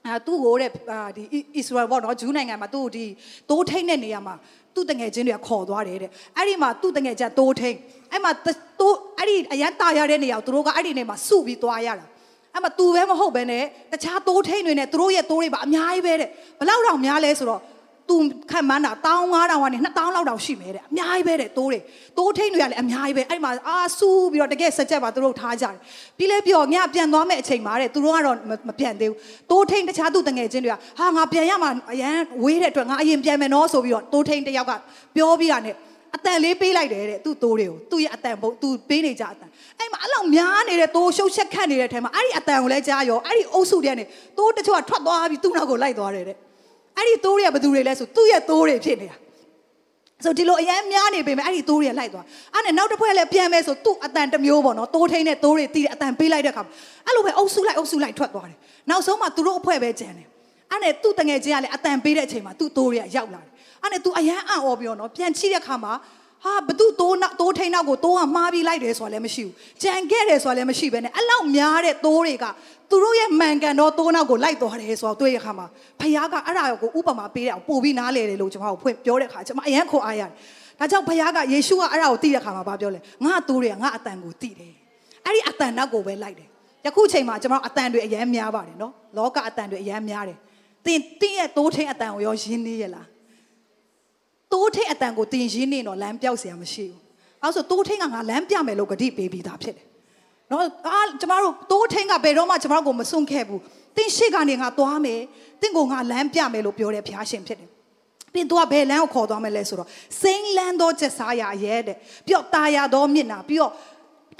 [0.06, 0.70] အာသူ့ကိုတဲ့
[1.16, 1.22] ဒီ
[1.56, 3.04] အစ္စရေးဘောနော်ဂျူးနိုင်ငံမှာသူ့ဒီ
[3.50, 4.34] တိုးထိန်တဲ့နေရာမှာ
[4.74, 7.76] သူ့တငယ်ချင်းတွေကခေါ်သွားတယ်တဲ့အဲ့ဒီမှာသူ့တငယ်ချင်းတိုးထိန်
[8.12, 8.32] အဲ့မှာ
[8.80, 12.06] တိုးအဲ့ဒီအရန်တာရတဲ့နေရာကိုသူတို့ကအဲ့ဒီနေမှာစုပြီးသွားရတာ
[12.54, 17.60] အဲ့မှာသူပဲမဟုတ်ပဲနဲ့တခြားတိုးထိန်တွေနဲ့သူတို့ရဲ့တိုးတွေပါအများကြီးပဲတဲ့ဘလောက်တောင်များလဲဆိုတော့
[18.08, 18.16] သူ
[18.50, 21.80] ခံမှန်းတာ15000ကနေ2000လောက်တောင်ရှိမယ်တဲ့အများကြီးပဲတဲ့တိုးတွေ
[22.18, 25.76] တိုးထိန်တွေကလည်းအများကြီးပဲအဲ့မှာအာဆူပြီးတော့တကယ်စက်ချက်ပါသူတို့ထားကြတယ်
[26.18, 28.36] ပြီးလဲပြောညပြန်သွားမဲ့အချိန်မှာတဲ့သူတို့ကတော့
[28.68, 29.18] မပြန်သေးဘူး
[29.50, 34.72] တိုးထိန်တခြားသူတငယ်ချင်းတွေကဟာငါပြန်ရမှာအရန်ဝေးတဲ့အတွက်ငါအရင်ပြန်မယ်နော်ဆိုပြီးတော့တိုးထိန်တယောက်က
[35.16, 35.76] ပြောပြီးတာနဲ့
[36.16, 44.04] အတန်လေးပေးလိုက်တယ်တဲ့သူ့တိုးတွေကိုသူ့ရဲ့အတန်ပုံသူပေးနေကြအတန်အဲ့မှာအဲ့လောက်များနေတဲ့တိုးရှုပ်ချက်ခတ်နေတဲ့ထဲမှာအဲ့ဒီအတန်ကိုလည်းကြားရောအဲ့ဒီအုပ်စုတွေကနေ
[44.38, 46.36] တိုးတချို့ကထွက်သွားပြီးသူ့နောက်ကိုလိုက်သွားတယ်တဲ့
[46.96, 49.16] အဲ့ဒီတိုးတွေကဘယ်သူတွေလဲဆိုသူ့ရဲ့တိုးတွေဖြစ်နေတာ
[50.24, 52.24] ဆိုဒီလိုအရန်များနေပေမဲ့အဲ့ဒီတိုးတွေလိုက်သွား
[52.54, 56.62] အဲ့နဲ့နောက်တစ်ဖွဲ့လည်းပြန်မဲဆိုသူ့အတန်တစ်မျိုးပေါ့နော်တိုးထိန်နဲ့တိုးတွေတီးတဲ့အတန်ပေးလိုက်တဲ့အခါ
[57.06, 58.56] အဲ့လိုပဲအုပ်စုလိုက်အုပ်စုလိုက်ထွက်သွားတယ်
[58.90, 60.26] နောက်ဆုံးမှသူတို့အဖွဲ့ပဲကျန်တယ်
[60.70, 63.50] အဲ့နဲ့သူ့တငယ်ချင်းကလည်းအတန်ပေးတဲ့အချိန်မှာသူ့တိုးတွေကရောက်လာတယ်
[63.82, 65.92] အဲ့နဲ့ तू အရန်အံ့ဩပြီးတော့နော်ပြန်ချိတဲ့ခါမှာ
[66.46, 72.44] ဟာဘသူတိုးနောက်တိုးထိန်နောက်ကိုတိုးကမှားပြီးလိုက်တယ်ဆိုတာလည်းမရှိဘူးကြံခဲ့တယ်ဆိုတာလည်းမရှိဘဲနဲ့အဲ့လောက်များတဲ့တိုးတွေက
[72.90, 75.66] သူတို့ရဲ့မှန်ကန်တော့တိုးနောက်ကိုလိုက်သွားတယ်ဆိုတော့တွေ့ရခါမှာ
[76.00, 80.30] ဖခင်ကအဲ့ဒါကိုဥပမာပေးတယ်ပို့ပြီးနားလေတယ်လို့ကျွန်တော်တို့ဖွင့်ပြောတဲ့ခါကျွန်မအရန်ခေါ်အားရတယ်
[80.78, 84.72] ဒါကြောင့်ဖခင်ကယေရှုကအဲ့ဒါကိုသိတဲ့ခါမှာဗာပြောလဲငါတိုးတွေကငါအတန်ကိုသိတယ်
[85.24, 86.48] အဲ့ဒီအတန်နောက်ကိုပဲလိုက်တယ်
[86.86, 90.38] ယခုချိန်မှာကျွန်တော်အတန်တွေအရန်များပါတယ်နော်လောကအတန်တွေအရန်များတယ်
[90.86, 93.06] တင်တင်းရဲ့တိုးထင်းအတန်ကိုရောရင်းနေရလား
[94.55, 96.99] တိုးထင်းအတန်ကိုတင်ရင်းနေတော့လမ်းပြောက်เสียမရှိဘူး
[97.43, 99.85] အဲဆိုတိုးထင်းကငါလမ်းပြမယ်လို့ဂတိပေးပြီးသားဖြစ်တယ်
[100.51, 103.61] နော်အာကျမတို့တိုးထင်းကဘယ်တော့မှကျမတို့ကိုမစွန့်ခဲ့ဘူး
[103.97, 105.21] တင်းရှိကနေငါသွားမယ်
[105.61, 107.69] တင်းကိုငါလမ်းပြမယ်လို့ပြောတဲ့ဘုရားရှင်ဖြစ်တယ်
[108.33, 109.89] ပြီးတော့ဘယ်လမ်းကိုခေါ်သွားမလဲဆိုတော့
[110.21, 113.71] စိမ့်လန်းသောချက်စားရရဲတဲ့ပြီးတော့ตาရသောမျက်နာပြီးတော့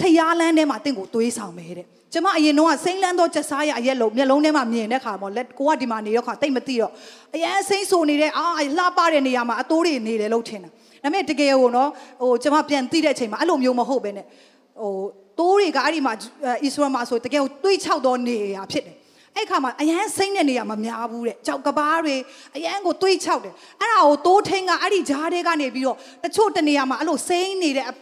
[0.00, 6.91] ထရားလန်းထဲမှာတင့်ကိုတွေးဆောင်မယ်တဲ့ ကျမအရင်တော့စိမ့်လန်းသောချက်စားရအရက်လုံးမျက်လုံးထဲမှာမြင်တဲ့ခါပေါ့လက်ကိုကဒီမှာနေတော့ခါတိတ်မသိတော့
[7.35, 8.45] အရန်စိမ့်ဆိုနေတဲ့အာ
[8.77, 10.73] လှပတဲ့နေရာမှာအတိုးတွေနေတယ်လို့ထင်တာဒါ
[11.03, 11.89] ပေမဲ့တကယ်ကိုနော်
[12.21, 14.25] ဟိုကျမပြန်သိတဲ့အချိန်မှာအဲ့လိုမျိုးမဟုတ်ပဲနဲ့
[14.81, 14.93] ဟို
[15.39, 16.13] တိုးတွေကအဲ့ဒီမှာ
[16.63, 18.95] အစ္စရေးမှာဆိုတကယ်ကိုတွေးချောက်တော့နေရဖြစ်တယ်
[19.35, 22.15] အဲ့ခါမှာအရန်စိမ့်တဲ့နေရာမများဘူးတဲ့ကြောက်ကဘာတွေ
[22.55, 27.93] အရန်ကိုတွေးချောက်တယ်အဲ့ဒါကိုတိုးထင်းကအဲ့ဒီဂျားတွေကနေပြီးတော့တချို့တနေရာမှာအဲ့လိုစိမ့်နေတဲ့အ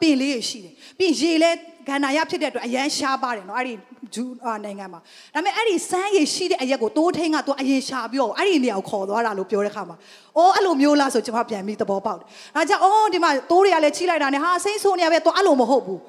[0.00, 1.50] ပင်လေးတွေရှိတယ်ပြီးရေလဲ
[1.88, 3.74] ဂန္ဓာရဖြစ်တဲ့အတွက်အရန်ရှားပါတယ်နော်အဲ့ဒီ
[4.14, 4.32] ဂျူး
[4.64, 5.00] နိုင်ငံမှာ
[5.34, 9.96] ဒါပေမဲ့အဲ့ဒီစမ်းရည်ရှိတဲ့အရက်ကိုတိုးထင်းကသူအရင်ရှားပြီးတော့အဲ့ဒီနေရာကိုခေါ်သွားတာလို့ပြောတဲ့ခါမှာ
[10.38, 12.26] အော်အဲ့လိုမျိုးလားဆိုကျွန်မပြန်ပြီးသဘောပေါက်တယ်
[12.56, 16.00] ဒါကြောင့်အော်ဒီမှာတိုးတွေကလည်းချိလိုက်တာနဲ့ဟာစိမ့်ဆိုးနေရပဲတော့အဲ့လိုမဟုတ်ဘူး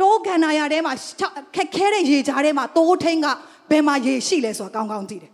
[0.00, 0.92] တိုးဂန္ဓာရထဲမှာ
[1.54, 3.26] ခက်ခဲတဲ့ရေကြားထဲမှာတိုးထင်းက
[3.70, 5.32] ဘယ်မှာရေရှိလဲဆိုတာကောင်းကောင်းသိတယ်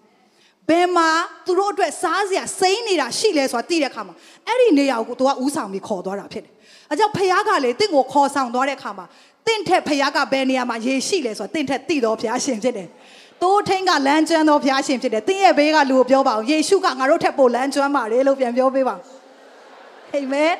[0.68, 1.08] ဘယ်မှာ
[1.46, 4.14] သူတို့အတွက်စားစရာစိမ့်နေတာရှိလဲဆိုတာသိတဲ့အခါမှာ
[4.46, 6.52] အဲ့ဒီနေရာကိုသူကဥဆောင်ပြီးခေါ်သွားတာဖြစ်တယ်။
[6.90, 9.06] အဲကြောင့်ဖခင်ကလေတင့်ကိုခေါ်ဆောင်သွားတဲ့အခါမှာ
[9.46, 12.88] တင့်ထက်ဖခင်ကဘယ်နေရာမှာရေရှိလဲဆိုတာတင့်ထက်သိတော့ဖခင်ရှင်ဖြစ်တယ်။
[13.42, 18.96] တိုးထင်းကလမ်းကျွမ်းသောဖခင်ရှင်ဖြစ်တယ်။တင့်ရဲ့ဘေးကလူကိုပြောပါအောင်ယေရှုကငါတို့ထက်ပိုလမ်းကျွမ်းပါတယ်လို့ပြန်ပြောပေးပါ။
[20.14, 20.52] အာမင်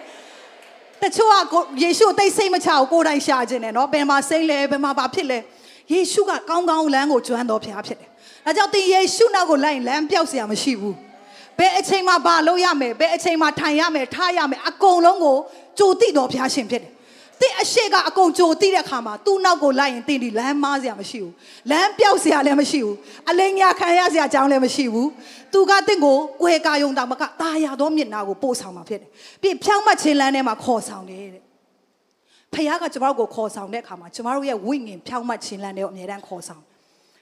[1.02, 1.34] ။တချို့က
[1.82, 5.38] ယေရှုသိစိတ်မချဘူးကိုယ်တိုင်ရှာခြင်းတယ်နော်။ဘယ်မှာစိမ့်လဲဘယ်မှာဘာဖြစ်လဲ။
[5.92, 8.10] ယေရှုကကောင်းကောင်းလမ်းကိုကျွမ်းတော်ဖခင်ဖြစ်တယ်။
[8.45, 10.95] ဒါကြောင့်သင်ယေရှုနောက်ကိုလိုက်ရင်လမ်းပြောက်เสียမရှိဘူး။
[11.57, 15.37] ဘယ်အချိန်မှာဘာလုပ်ရမယ်ဘယ်အချိန်မှာထိုင်ရမယ်ထားရမယ်အကုန်လုံးကို
[15.79, 16.91] ကြိုသိတော်ဖခင်ရှင်ဖြစ်တယ်။
[17.41, 21.33] သင်အရှိကအကုန်ကြိုသိတဲ့အခါမှာသူ့နောက်ကိုလိုက်ရင်သင်ဒီလမ်းမားเสียမရှိဘူး။
[21.71, 22.95] လမ်းပြောက်เสียလည်းမရှိဘူး။
[23.29, 25.07] အလိမ်ညာခံရเสียအကြောင်းလည်းမရှိဘူး။
[25.53, 29.09] သူကသင်ကိုကွယ်ကာယုံတာမကတာယာသောမျက်နာကိုပို့ဆောင်มาဖြစ်တယ်။
[29.41, 31.43] ပြီးဖြောင်းမချင်းလန်းထဲမှာခေါ်ဆောင်တယ်တဲ့။
[32.53, 36.63] ဖခင်ကကျမတို့ကိုခေါ်ဆောင်တဲ့အခါမှာကျမတို့ရဲ့ဝိညာဉ်ဖြောင်းမချင်းလန်းတွေကိုအမြဲတမ်းခေါ်ဆောင်။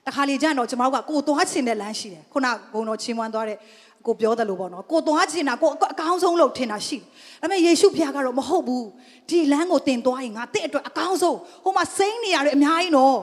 [0.07, 3.59] တခါလေကျရင်တော့ကျမတို့ကကိုသွားချင်တဲ့လမ်းရှိတယ်ခုနဂုံတော်ချင်းမွန်းသွားတဲ့
[4.07, 7.05] ကိုပြောတယ်လို့ပေါ့နော်ကိုသွားချင်တာကိုအကောင်းဆုံးလို့ထင်တာရှိတယ်
[7.43, 8.87] ဒါပေမဲ့ယေရှုဖခင်ကတော့မဟုတ်ဘူး
[9.29, 13.19] ဒီလမ်းကိုတင်သွားရင်ငါတင့်အတွက်အကောင်းဆုံးဟိုမှာစိမ့်နေရတယ်အများကြီးနော်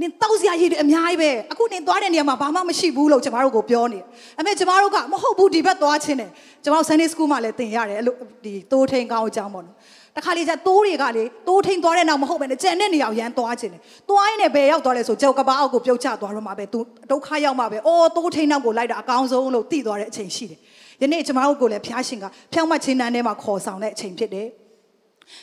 [0.00, 4.04] နင်တောက်စရာရည်တွေအများကြီးပဲအခုနင်သွားတဲ့နေရာမှာဘာမှမရှိဘူးလို့ကျမတို့ကိုပြောနေတယ်။
[4.38, 6.30] အမေကျမတို့ကမဟုတ်ဘူးဒီဘက်သွားချင်းတယ်။
[6.64, 9.76] ကျမတို့ Sunday School မှာလည်းသင်ရတယ်အဲ့လိုဒီတိုးထိန်ကောင်းအကြောင်းပေါ့နော်။
[10.16, 20.58] တခါလေကျတိုးတွေကလေတိုးထိန်သွားတဲ့နောက်မဟုတ်ပဲနဲ့ကြံတဲ့နေရာကိုရမ်းသွားခြင်းတယ်သွားရင်လည်းဘယ်ရောက်သွားလဲဆိုကြောက်ကဘာအောက်ကိုပြုတ်ချသွားတော့မှပဲသူဒုက္ခရောက်မှပဲအော်တိုးထိန်နောက်ကိုလိုက်တာအကောင်းဆုံးလို့သိသွားတဲ့အချိန်ရှိတယ်
[21.02, 24.48] ယနေ့ကျမတို့ကိုလည်းဖျားရှင်ကဖြောင်းမချင်းတန်းထဲမှာခေါ်ဆောင်တဲ့အချိန်ဖြစ်တယ်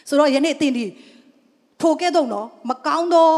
[0.10, 0.86] ဆိုတော့ယနေ့တင်ဒီ
[1.81, 3.29] ထိုကဲ့သို့တော့မကောင်းသော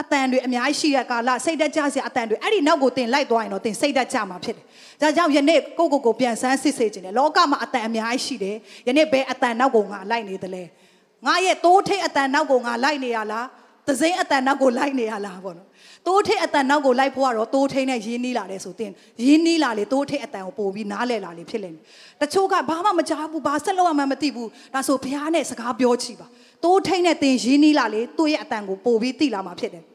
[0.00, 4.64] အတန်တွေအများကြီးရှိတဲ့ကာလစိတ်တက်ကြစရာအတန်တွေအဲ့ဒီနောက်ကိုတင်လိုက်သွားရင်တော့တင်စိတ်တက်ကြမှာဖြစ်တယ်။
[5.00, 8.56] ဒါကြောင့်ယနေ့ကိုကိုကိုပြန်ဆန်းစစ်စေခြင်းတယ်။လောကမှာအတန်အများကြီးရှိတယ်။
[8.88, 10.62] ယနေ့ဘယ်အတန်နောက်ကိုငါလိုက်နေသလဲ။
[11.26, 13.44] ငါရဲ့တိုးထိတ်အတန်နောက်ကိုငါလိုက်နေရလား။
[13.86, 15.67] သစိမ်းအတန်နောက်ကိုလိုက်နေရလားပေါ့နော်။
[16.07, 18.91] တိုးထိတ်အတန်နောက်ကိုလိုက်ဖို့ကတော့တိုးထိတ်နဲ့ရင်းနှီးလာတယ်ဆိုတင်
[19.25, 21.83] ရင်းနှီးလာလေတိုးထိတ်အတန်ကိုပို့ပြီးနားလဲလာလေဖြစ်လိမ့်မယ်။
[22.21, 26.27] တချို့ကဘာမှမကြားဘူးဘာဆက်လို့မှမသိဘူး။ဒါဆိုဘုရားနဲ့စကားပြောချီပါ။
[26.63, 29.83] တိုးထိတ်နဲ့တင်ရင်းနှီးလာလေသူ့ရဲ့အတန်ကိုပို့ပြီးသိလာမှာဖြစ်တယ်။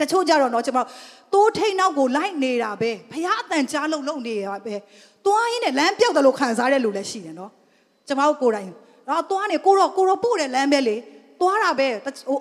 [0.00, 0.86] တချို့ကြတော့เนาะကျွန်တော်
[1.34, 4.74] တိုးထိန်နောက်ကိုလိုက်နေတာပဲဖះအတန်ကြားလို့လုံနေရပဲ
[5.26, 7.50] တွားရင်းနဲ့လမ်းပြောက်တယ်လို့ခံစားတဲ့လူလည်းရှိတယ်เนาะ
[8.06, 8.68] ကျွန်တော်ကိုယ်တိုင်
[9.08, 10.96] တော့တွားနေကိုတော့ကိုတော့ပို့တဲ့လမ်းပဲလေ
[11.41, 11.87] တွားတာပဲ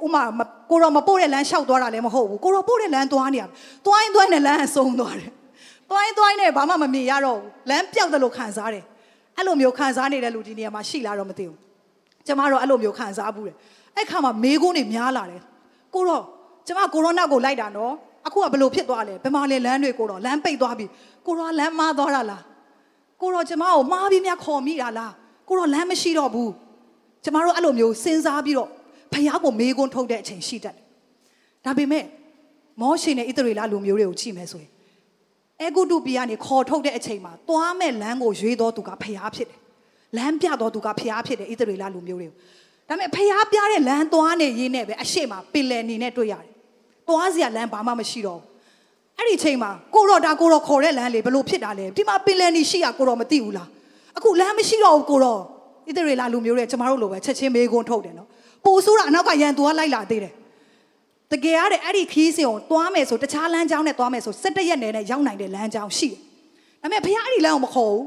[0.05, 0.23] ဥမာ
[0.71, 3.45] ကိုတော့မပို့တဲ့လမ်းလျှောက်သွားတာလည်းမဟုတ်ဘူးကိုတော့ပို့တဲ့လမ်းတွားနေရ
[3.87, 5.31] တွားရင်တွားနေလမ်းအဆုံးသွားတယ်
[5.91, 8.85] တွားရင်တွားနေဘာမှမမြင်ရတော့ဘူးလမ်းပြောက်တယ်လို့ခံစားတယ်
[9.37, 11.59] အဲ့လိုမျိုးခံစားနေတဲ့လူဒီနေရာမှာရှိလားတော့မသိဘူး
[12.27, 13.57] ကျွန်မတော့အဲ့လိုမျိုးခံစားဘူးတယ်
[13.97, 15.43] အဲ့ခါမှာမေးခွန်းတွေများလာတယ်
[15.95, 16.23] ကိုတော့
[16.67, 17.93] ကျမကိုရိုနာကိုလိုက်တာနော်
[18.27, 20.87] အခုကဘလို့ဖြစ်သွားလဲဘယ်မှာလဲလမ်းတွေကိုတော့လမ်းပိတ်သွားပြီ
[21.27, 22.43] ကိုရောလမ်းမားသွားတာလား
[23.21, 25.13] ကိုရောကျမကိုမှားပြီးများခေါ်မိတာလား
[25.49, 26.53] ကိုရောလမ်းမရှိတော့ဘူး
[27.25, 28.71] ကျမတို့အဲ့လိုမျိုးစဉ်းစားပြီးတော့
[29.15, 30.85] ဖယားကိုမေးခွန်းထုတ်တဲ့အချိန်ရှိတတ်တယ်
[31.65, 32.05] ဒါပေမဲ့
[32.81, 34.71] မောရှေနဲ့ဣသရေလလူမျိုးတွေကိုကြည့်မယ်ဆိုရင်
[35.61, 39.61] အေဂုတုပြည်ကနေခေါ်ထုတ်တဲ့အချိန်မှာသွားမဲ့လမ်းကိုရွေးတော်သူကဖယားဖြစ်တယ်
[40.17, 42.37] လမ်းပြတော်သူကဖျားဖြစ်တယ်ဣသရေလလူမျိုးတွေကို
[42.89, 46.51] ဒါပေမဲ့ဖျားပြတဲ့လမ်းသွားနေရင်းနဲ့ပဲအရှိမပင်လယ်နေနဲ့တွေ့ရတယ်
[47.09, 48.49] သွားစရာလမ်းဘာမှမရှိတော့ဘူး
[49.19, 53.69] အဲ့ဒီချိန်မှာကိုရောဒါကိုရောခေါ်တဲ့လမ်းလေဘလို့ဖြစ်တာလဲဒီမှာပင်လယ်နေရှိရကိုရောမသိဘူးလား
[54.17, 55.39] အခုလမ်းမရှိတော့ဘူးကိုရော
[55.89, 58.29] ဣသရေလလူမျိုးတွေကျမတို့လိုပဲချက်ချင်းမေးခွန်းထုတ်တယ်နော်
[58.66, 60.34] ပိုဆိုးတာအနောက်ကရန်သူကလိုက်လာသေးတယ်
[61.32, 66.20] တကယ်ရတဲ့အဲ့ဒီခီးစင်ကိုသွားမယ်ဆိုတခြားလမ်းကြောင်းနဲ့သွားမယ်ဆို17ရက်နယ်နဲ့ရောက်နိုင်တဲ့လမ်းကြောင်းရှိတယ်
[66.82, 68.06] ဒါပေမဲ့ဘုရားအဲ့ဒီလမ်းကိုမခေါ်ဘူး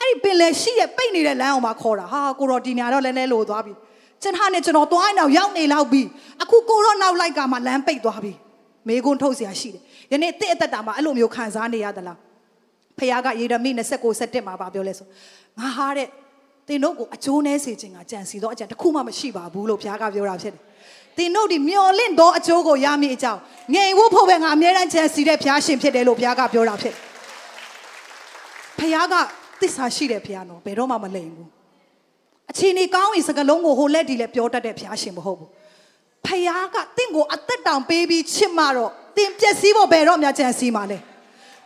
[0.00, 3.74] အဲ့ဒီပင်လယ်ရှိတဲ့ပိတ်နေတဲ့လမ်းအောင်မှာခေါ်တာဟာကိုတော်ဒီညာတော့လဲလဲလို့သွားပြီ
[4.22, 6.02] ကျွန်တော်နဲ့ကျွန်တော်သွားရင်တော့ရောက်နေလောက်ပြီ
[6.42, 8.32] အခုကိုတော့နောက်လိုက်ကမှလမ်းပိတ်သွားပြီ
[8.88, 12.18] မေကွန်းထုတ်เสียရှိတယ်ယနေ့တစ်အသက်တာမှာအဲ့လိုမျိုးခံစားနေရသလား
[12.98, 15.06] ဖခင်ကယေရမိ29 7မှာပြောလဲဆို
[15.58, 16.08] ငါဟာတဲ့
[16.71, 20.61] တင်တို့ကိုအကျိုးနဲစေခြင်းကကြံစီတော့အကြံတစ်ခုမှမရှိပါဘူးလို့ဘုရားကပြောတာဖြစ်တယ်
[21.17, 23.39] တင်တို့ဒီမျော်လင့်သောအကျိုးကိုရမည်အကြောင်း
[23.73, 27.01] ငြိမ်ဝဖို့ပဲငါအမြဲတမ်းကြံစီတဲ့ဘုရားရှင်ဖြစ်တယ်လို့ဘုရားကပြောတာဖြစ်တယ်
[28.79, 29.15] ဘုရားက
[29.61, 31.49] သစ္စာရှိတဲ့ဘုရားနော်ဘယ်တော့မှမလိမ်ဘူး
[32.51, 35.49] အချိန်ကြီးကောင်းရင်စကလုံးကိုဟိုလက်ဒီလက်ပြောတတ်တဲ့ဘုရားရှင်မဟုတ်ဘူး
[36.25, 40.97] ဖခင်ကတင့်ကိုအသက်တောင်ပေးပြီးချစ်မှတော့တင်ပျက်စီးဖို့ဘယ်တော့မှကြံစီမှာလဲ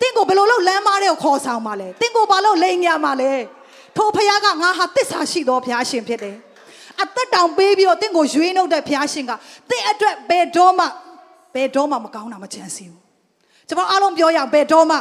[0.01, 3.31] တင့်ကိုဘယ်လိုလုပ်လမ်းမားတဲ့ကိုခေါ်ဆောင်မှာလဲတင့်ကိုဘာလို့လိန်ညာမှာလဲ
[3.97, 6.35] ထိုဖခင်ကငါဟာတစ္ဆာရှိသောဘုရားရှင်ဖြစ်တယ်
[7.01, 9.31] အသက်တောင်ပေးပြီးတော့တင့်ကိုရွေးနှုတ်တဲ့ဘုရားရှင်က
[9.69, 10.85] တင့်အတွက်ဘယ်တော့မှ
[11.55, 13.01] ဘယ်တော့မှမကောင်းတာမကြံစီဘူး
[13.67, 14.97] ကျွန်တော်အားလုံးပြောရအောင်ဘယ်တော့မှ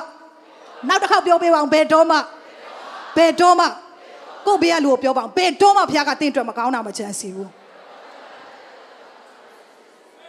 [0.88, 2.16] နောက်တစ်ခေါက်ပြောပေးပါအောင်ဘယ်တော့မှ
[3.16, 3.66] ဘယ်တော့မှ
[4.46, 7.50] ကိုဘေးကလူကိုပြောပါအောင်ဘယ်တော့မှဘုရားကတင့်အတွက်မကောင်းတာမကြံစီဘူး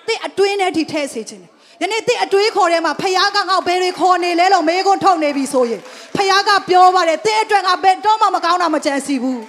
[0.08, 1.42] တင့်အတွင်းထဲထိထဲစေခြင်း
[1.82, 5.82] ယနေ့တင့်အတွေးခေါ်ထဲမှာဖခင်ကငေါ့ဘယ်တွေခေါ်နေလဲလို့မေးခွန်းထုတ်နေပြီဆိုရင်
[6.16, 9.42] ဖခင်ကပြောပါတယ်တင့်အတွက်ကဘယ်တော့မှမကောင်းတာမကြံစီဘူး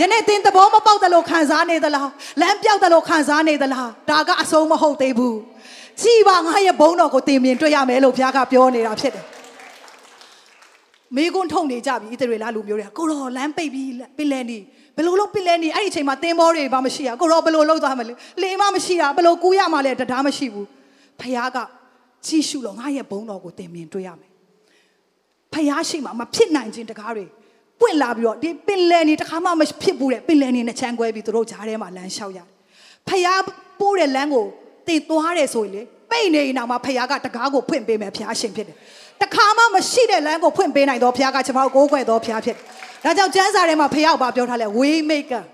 [0.00, 2.08] ယနေ့တင်သဘောမပေါက်တယ်လို့ခံစားနေသလား
[2.40, 5.38] လမ်းပြောက်တယ်လို့ခံစားနေသလားဒါကအဆုံးမဟုတ်သေးဘူး
[6.00, 9.24] ကြည်ပါငါရဲ့ဘုန်းတော်ကိုတင်မြင်တွေ့ရမယ်လို့ဘုရားကပြောနေတာဖြစ်တယ်
[11.16, 14.58] မေကွန်းထုံနေကြပြီဣသရေလလူမျိုးတွေကကိုရောလမ်းပိတ်ပြီးပင်လယ်နေ
[14.96, 20.66] ဘယ်လိုလုပ်ပင်လယ်နေအဲ့ဒီအချိန်မှာတင်းဘောတွေဘာမရှိရကိုရောဘယ်လိုလုပ်သွားမလဲလေမမရှိတာဘယ်လိုကူးရမှလဲတရားမရှိဘူး
[21.20, 21.58] ဖခင်က
[22.26, 24.30] ကြီးရှုလို့ငါရဲ့ဘုန်းတော်ကိုသင်မြင်တွေ့ရမယ်
[25.52, 27.26] ဖခင်ရှိမှမဖြစ်နိုင်ခြင်းတကားတွေ
[27.80, 32.46] ပွင့်လာပြီးတော့ဒီပင်လယ်နေတခါမှမဖြစ်ဘူးတဲ့ပင်လယ်နေနဲ့ချမ်းကွဲပြီးသူတို့ဂျားထဲမှာလမ်းလျှောက်ရတယ်
[33.08, 33.42] ဖခင်
[33.80, 34.46] ပိုးတဲ့လမ်းကို
[34.88, 38.76] တင်သွားတယ်ဆိုရင်လေပိတ်နေရင်တော့မှဖခင်ကတကားကိုဖွင့်ပေးမယ်ဖခင်ရှင်ဖြစ်တယ်
[39.22, 42.64] တခါမှမရှိတဲ့လမ်းကိုဖွင့်ပေးနိုင်တော့ဘုရားကကျွန်တော်ကိုးကွယ်တော်ဘုရားဖြစ်တယ်။
[43.04, 45.44] ဒါကြောင့်ကျမ်းစာထဲမှာဘုရားကပြောထားလဲ way maker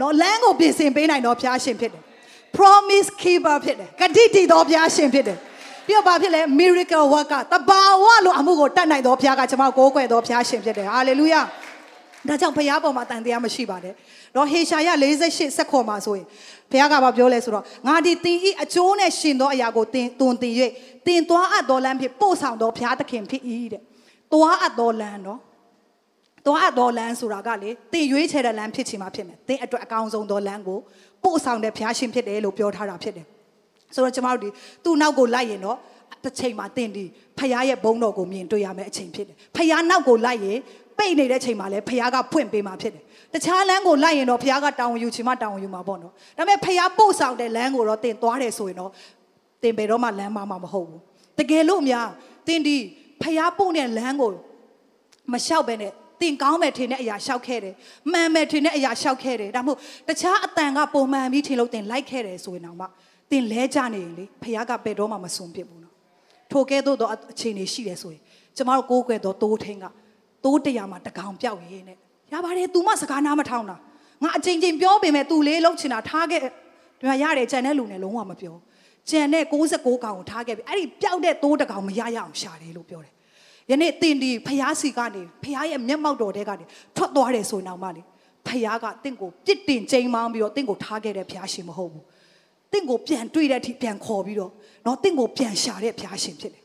[0.00, 2.02] နော်လမ်းကိုပြင်ဆင်ပေးနိုင်တော်ဘုရားရှင်ဖြစ်တယ်။
[2.58, 5.38] promise keeper ဖြစ်တယ်။ဂတိတည်တော်ဘုရားရှင်ဖြစ်တယ်။
[5.86, 11.44] ပြီးတော့ဘာဖြစ်လဲ miracle worker တဘာဝလို့အမှုကိုတတ်နိုင်တော်ဘုရားကကျွန်တော်ကိုးကွယ်တော်ဘုရားရှင်ဖြစ်တယ်။ hallelujah
[12.28, 13.94] ။ဒါကြောင့်ဘုရားပေါ်မှာတန်တရားမရှိပါနဲ့။
[14.36, 14.88] တော့ဟေရှာယ
[15.22, 16.26] 48ဆက်ခေါ်မှာဆိုရင်
[16.70, 20.54] ဘုရားကဘာပြောလဲဆိုတော့ငါဒီတင်ဤအကျိုးနဲ့ရှင်သောအရာကိုတင်တွင်တင်၍
[21.06, 23.82] တင်သွားအပ်တော်လမ်းဖြစ်ပို့ဆောင်တော်ဘုရားသခင်ဖြစ်၏တဲ့။
[24.32, 25.40] သွားအပ်တော်လမ်းနော်။
[26.46, 30.78] သွားအပ်တော်လမ်းဆိုတာကလေတင်ရွေးချယ်တဲ့လမ်းဖြစ်ချင်မှဖြစ်မယ်။တင်အတွက်အကောင်းဆုံးသောလမ်းကို
[31.24, 33.26] ပို့ဆောင်တဲ့ဘုရားရှင်ဖြစ်တယ်လို့ပြောထားတာဖြစ်တယ်။
[33.94, 34.48] ဆိုတော့ကျမတို့ဒီ
[34.84, 35.76] သူ့နောက်ကိုလိုက်ရင်တော့
[36.24, 37.04] တစ်ချိန်မှာတင်ဒီ
[37.38, 40.58] ဖခင်ရဲ့ဘုန်းတော်ကိုမြင်တွေ့ရမယ့်အချိန်ဖြစ်တယ်။ဖခင်နောက်ကိုလိုက်ရင်
[40.98, 43.02] ပိတ်နေတဲ့ချိန်မှာလည်းဖခင်ကဖွင့်ပေးမှာဖြစ်တယ်
[43.32, 48.90] တခြားလမ်းကိုလိုက်ရင်တော့ဖခင်ကတောင်းယူချင်မှတောင်းယူမှာပေါ့နော်ဒါပေမဲ့ဖခင်ပို့ဆောင်တဲ့လမ်းကိုတော့တင်သွားတယ်ဆိုရင်တော့
[49.62, 51.00] တင်ဘယ်တော့မှလမ်းမမှာမဟုတ်ဘူး
[51.38, 52.08] တကယ်လို့များ
[52.46, 52.76] တင်ဒီ
[53.22, 54.30] ဖခင်ပို့တဲ့လမ်းကို
[55.32, 57.74] မလျှောက်ပဲနဲ့ တင်ကောင်းမဲ့ထင်တဲ့အရာရှောက်ခဲ့တယ်။
[58.12, 59.78] မှန်မဲ့ထင်တဲ့အရာရှောက်ခဲ့တယ်။ဒါမှမဟုတ်
[60.08, 62.86] တခြားအတန်ကပုံမှန်ပြီးထင်လို့တင်လိုက်ခဲ့တယ်ဆိုရင်တော့မှ
[63.30, 65.94] တင်လဲကြနေရင်လေဖခင်ကဘယ်တော့မှမစွန့်ပစ်ဘူးနော်။
[66.52, 68.22] ထိုကဲ့သို့သောအခြေအနေရှိတယ်ဆိုရင်
[68.56, 69.86] ကျမတို့ကိုးကွယ်သောတိုးထင်းက
[70.44, 71.96] တိုးတရားမှာတကောင်ပြောက်ရေးနဲ့
[72.32, 73.76] ရပါတယ် तू မစကားနားမထောင်တာ
[74.22, 78.54] ငါအချိန်ချင်းပြောပေမဲ့ तू လေးလုံးချင်တာထားခဲ့ဒီမှာရတယ်ကြံတဲ့လူနဲ့လုံးဝမပြော
[79.10, 83.12] ကြံတဲ့69ကောင်ကိုထားခဲ့ပြီအဲ့ဒီပျောက်တဲ့တိုးတကောင်မရရအောင်ရှာတယ်လို့ပြောတယ်
[83.70, 86.64] ယနေ့တင်ဒီဖျားစီကနေဖျားရဲ့မျက်မှောက်တော်တဲကနေ
[86.96, 88.02] ထွက်သွားတယ်ဆိုရင်တော့မှလေ
[88.48, 92.04] ဖျားကတင့်ကိုပြစ်တင်ချိန်မောင်းပြီးတော့တင့်ကိုထားခဲ့တဲ့ဖျားရှင်မဟုတ်ဘူး
[92.72, 94.52] တင့်ကိုပြန်တွေ့တဲ့အထိပြန်ခေါ်ပြီးတော့
[94.86, 96.64] နော်တင့်ကိုပြန်ရှာတဲ့ဖျားရှင်ဖြစ်တယ်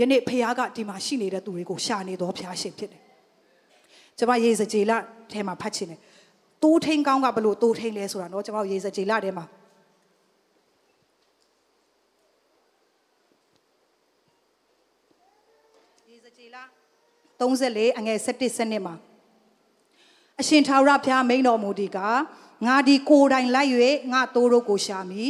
[0.00, 3.02] ယနေ့ဖခင်ကဒီမှာရှိနေတဲ့သူတွေကိုရှာနေတော်ဖခင်ရှင်ဖြစ်တယ်။
[4.18, 4.92] ကျွန်မရေစကြည်လ
[5.32, 6.00] ထဲမှာဖတ်ချင်တယ်။
[6.62, 9.44] တိုးထိန်ကောင်းကဘလို့တိုးထိန်လဲဆိုတာနော်ကျွန်မရေစကြည်လထဲမှာ
[16.10, 16.56] ရေစကြည်လ
[17.40, 18.94] 34အငယ်17စနစ်မှာ
[20.40, 21.98] အရှင်ထာဝရဘုရားမိန်တော်မူဒီက
[22.66, 23.70] ငါဒီကိုယ်တိုင်လိုက်၍
[24.12, 25.24] ငါတို့တို့ကိုရှာမိ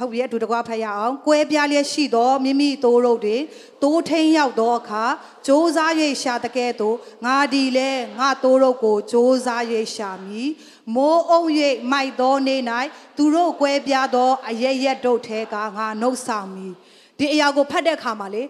[0.00, 3.36] ဟုတ်ပြီအတူတကွာဖတ်ရအောင်။ကွဲပြားလျက်ရှိသောမိမိသိုးရုပ်တွေ
[3.82, 5.04] တိုးထိန်ရောက်သောအခါ
[5.46, 9.62] ကြိုးစား၍ရှာတကဲ့သို့ငါဒီလဲငါသိုးရုပ်ကိုကြိုးစား၍
[9.94, 10.48] ရှာမည်။
[10.94, 11.42] မိုးအုံ၍
[11.92, 12.62] မိုက်သောနေ့၌
[13.16, 16.72] သူတို့ကွဲပြားသောအရရက်တို့ထဲကငါနှုတ်ဆောင်မည်။
[17.18, 18.42] ဒီအရာကိုဖတ်တဲ့အခါမှာလေ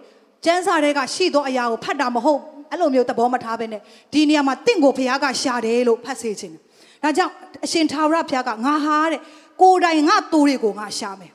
[0.45, 3.81] ကျမ်းစာတွေကရှိသောအရာကိုဖတ်တာမဟုတ်အဲ့လိုမျိုးသဘောမထားဘဲနဲ့
[4.13, 6.55] ဒီနေရာမှာတင့်ကိုဘုရားကရှာတယ်လို့ဖတ်စေခြင်း
[7.03, 7.33] ဒါကြောင့်
[7.65, 9.21] အရှင်သာဝရဘုရားကငါဟာတဲ့
[9.61, 11.31] ကိုယ်တိုင်ငါတူတွေကိုငါရှာမယ်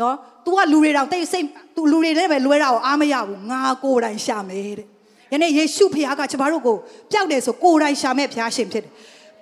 [0.00, 1.46] နော် तू ကလူတွေတောင်တိတ်စိတ်
[1.76, 4.86] तू လူတွေနဲ့ပဲလွဲတာကိုအားမရဘူးငါကိုယ်တိုင်ရှာမယ်တဲ့
[5.32, 6.76] ယနေ့ယေရှုဖခင်ကကျမတို့ကို
[7.12, 8.92] ပျောက်တယ်ဆိုကိုယ်တိုင်ရှာမဲ့ဖခင်ရှင်ဖြစ်တယ်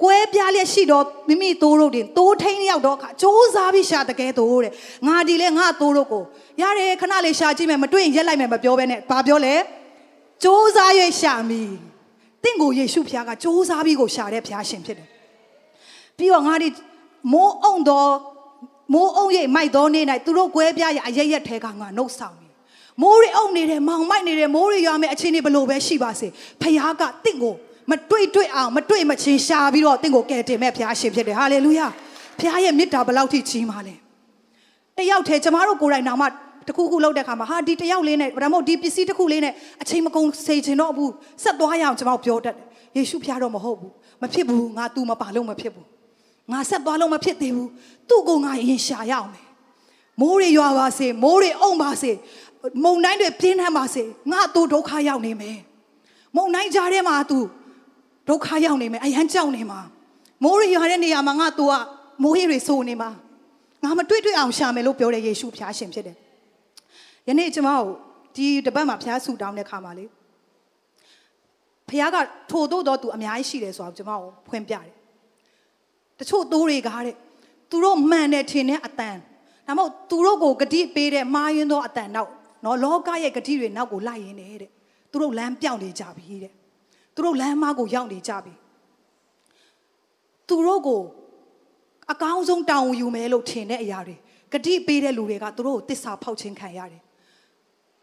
[0.03, 4.73] ကွဲပြားလျက်ရှိတော့မိမိသိုးတို့တင်သိုးထိန်ရောက်တော့အခါစ조사ပြီးရှာတကယ်သိုးတဲ့
[5.07, 6.23] ငါဒီလဲငါသိုးတို့ကို
[6.61, 9.59] ရတယ်ခဏလေးရှာကြည့်မယ်မတွေ့ရင်ရက်လိုက်မယ်မပြောဘဲနဲ့ဘာပြောလဲစ
[10.43, 10.77] 조사၍
[11.19, 11.71] ရှာမည်
[12.43, 15.07] တင့်ကိုယေရှုဖခင်ကစ조사ပြီးကိုရှာတဲ့ဖခင်ရှင်ဖြစ်တယ်
[16.17, 16.67] ပြီးတော့ငါဒီ
[17.33, 18.11] မိုးအုံတော်
[18.93, 22.47] မိုးအုံရိပ်မိုက်သောနေ့၌သူတို့ကွဲပြားရအရရက်ထဲကငါနှုတ်ဆောင်ပြီ
[23.01, 26.27] မိုးရီအုံနေတယ်မောင်မိုက်နေတယ်မိုးရီရွာမယ်အချင်းတွေဘလို့ပဲရှိပါစေ
[26.61, 27.55] ဖခင်ကတင့်ကို
[27.90, 31.86] မတွေ့တွေ့အောင်မတွေ့မချင်းရှာပြီးတော့တင့်ကိုကယ်တင်မဲ့ဖခင်ရှင်ဖြစ်တယ်ဟာလေလုယာ
[32.38, 33.94] ဖခင်ရဲ့မေတ္တာဘလောက်ထိကြီးမားလဲ
[34.96, 36.26] တယောက်တည်းကျမတို့ကိုယ်တိုင်နာမှ
[36.68, 42.64] တခုခုလောက်တဲ့ခါမှာဟာဒီတယောက်လေးနဲ့ဒါမှမဟုတ်ဒီပစ္စည်းတစ်ခုလေးနဲ့အချိန်မကုန်စေချင်တော့ဘူးဆက်သွားရအောင်ကျမတို့ပြောတတ်တယ်
[42.96, 45.86] ယေရှုဖျားတော့မဟုတ်ဘူးမဖြစ်ဘူးငါ तू မပါလို့မဖြစ်ဘူး
[46.52, 47.70] ငါဆက်သွားလို့မဖြစ်သေးဘူး
[48.08, 49.46] သူ့ကိုငါရင်ရှာရအောင်မယ်
[50.20, 52.10] မိုးတွေရွာပါစေမိုးတွေအုံပါစေ
[52.84, 55.58] မုန်တိုင်းတွေပြင်းထန်ပါစေငါသူဒုက္ခရောက်နေမယ်
[56.36, 57.38] မုန်တိုင်းကြားထဲမှာ तू
[58.28, 59.80] ဒုက္ခရောက်နေမယ်အရန်ကြောက်နေမှာ
[60.44, 61.72] မိုးတွေရွာတဲ့နေရာမှာငါ तू က
[62.22, 63.10] မိုးရေတွေစိုးနေမှာ
[63.82, 66.16] ငါမတွေ့တွေ့အောင်ရှာမယ်လို့ပြောတဲ့ယေရှုဖျားရှင်ဖြစ်တယ်
[67.28, 67.90] ယနေ့ကျွန်မတို့
[68.36, 70.04] ဒီတပတ်မှာဖျားဆူတောင်းတဲ့ခါမှာလေ
[71.90, 72.16] ဖျားက
[72.50, 74.86] ထို့တော့တော့သူအများကြီးရှိတယ်ဆိုတော့ကျွန်မတို့ဖွင့်ပြတယ်
[76.18, 77.14] တချို့သိုးတွေကတဲ့
[77.70, 79.16] သူတို့မှန်တယ်ထင်တဲ့အတန်
[79.66, 82.30] ဒါမှမဟုတ်သူတို့ကိုဂတိပေးတဲ့မှားယွင်းသောအတန်နောက်
[82.64, 84.70] နော်လောကရဲ့ဂတိတွေနောက်ကိုလိုက်ရင်းနေတဲ့
[85.10, 86.52] သူတို့လမ်းပြောင်းနေကြပြီတဲ့
[87.16, 88.54] သူတို့လမ်းမကိုရောက်နေကြပြီ
[90.48, 91.02] သူတို့ကို
[92.12, 94.16] အကောင်းဆုံးတောင်းယူမယ်လို့ထင်တဲ့အရာတွေ
[94.52, 97.02] ဂတိပေးတဲ့လူတွေကသူတို့ကိုတစ္ဆာဖောက်ခြင်းခံရတယ်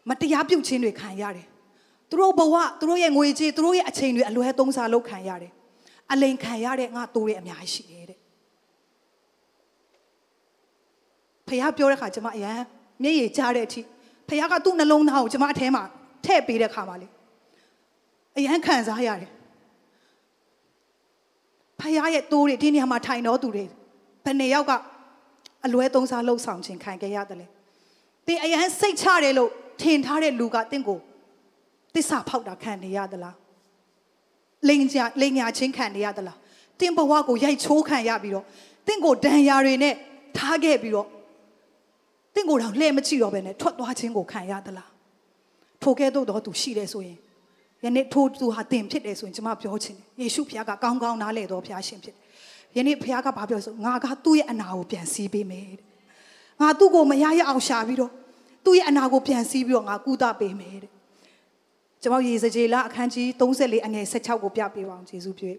[0.08, 1.46] မတရားပြုတ်ခြင်းတွေခံရတယ်
[2.10, 5.52] သူတို့ဘဝသူတို့ရဲ့ငွေကြေးသူတို့ရဲ့အချိန်တွေအလွဲသုံးစားလုပ်ခံရတယ်
[6.12, 8.18] အလိန်ခံရတဲ့ငါတိုးတွေအများကြီးရှိတယ်တဲ့
[11.48, 12.58] ဖះပြောတဲ့ခါကျမအရန်
[13.02, 13.80] မျက်ရည်ကျတဲ့အထိ
[14.28, 15.82] ဖះကသူ့နှလုံးသားကိုကျမအထဲမှာ
[16.24, 17.08] ထည့်ပေးတဲ့ခါမှာလေ
[18.36, 19.30] အရန်ခံစားရတယ်
[21.80, 23.64] ဖះရဲ့တိုးတွေဒီနေရာမှာထိုင်တော်သူတွေ
[24.24, 24.72] ဘယ်နှစ်ယောက်က
[25.66, 27.46] အလွဲသုံးစားလှုပ်ဆောင်ခြင်းခံခဲ့ရတယ်လဲ
[28.26, 30.98] တင်အရန်စိတ်ချတယ်လို့ထင်ထားတဲ့လူကတင့်ကို
[31.94, 33.36] တစ္ဆာဖောက်တာခံနေရသလား
[34.68, 36.38] လိန်ညာလိန်ညာချင်းခံနေရသလား
[36.80, 38.44] တင်းဘဝကိုရိုက်ချိုးခံရပြီးတော့
[38.86, 39.94] တင့်ကိုဒဏ်ရာတွေနဲ့
[40.36, 41.08] ထားခဲ့ပြီးတော့
[42.34, 44.90] တင့်ကိုတော့လှဲ့မကြည့်တော့ဘဲနဲ့ထွက်သွားခြင်းကိုခံရသလား
[45.82, 47.18] ထိုကဲ့သို့တော့သူရှိတယ်ဆိုရင်
[47.84, 52.24] ယနေ့ထိုသူဟာတင်ဖြစ်တယ်ဆိုရင်ကျွန်မပြောချင်တယ်ယေရှုဖခင်ကကောင်းကောင်းနားလဲတော်ဖခင်ရှင်ဖြစ်တယ်
[52.76, 55.86] ယနေ့ဖခင်ကဘာပြောဆိုငါကသူ့ရဲ့အနာကိုပြန်စီးပေးမယ်တဲ့
[56.60, 58.12] ငါသူ့ကိုမရရအောင်ရှာပြီးတော့
[58.64, 60.90] သူ့ရဲ့အနာကိုပြန်စီးပြီးတော့ငါကုသပေးမယ်တဲ့
[62.02, 65.50] ကျွန်တော်ရေစကြေလအခန်းကြီး34အငယ်16ကိုပြပေးပါအောင်ယေရှုပြု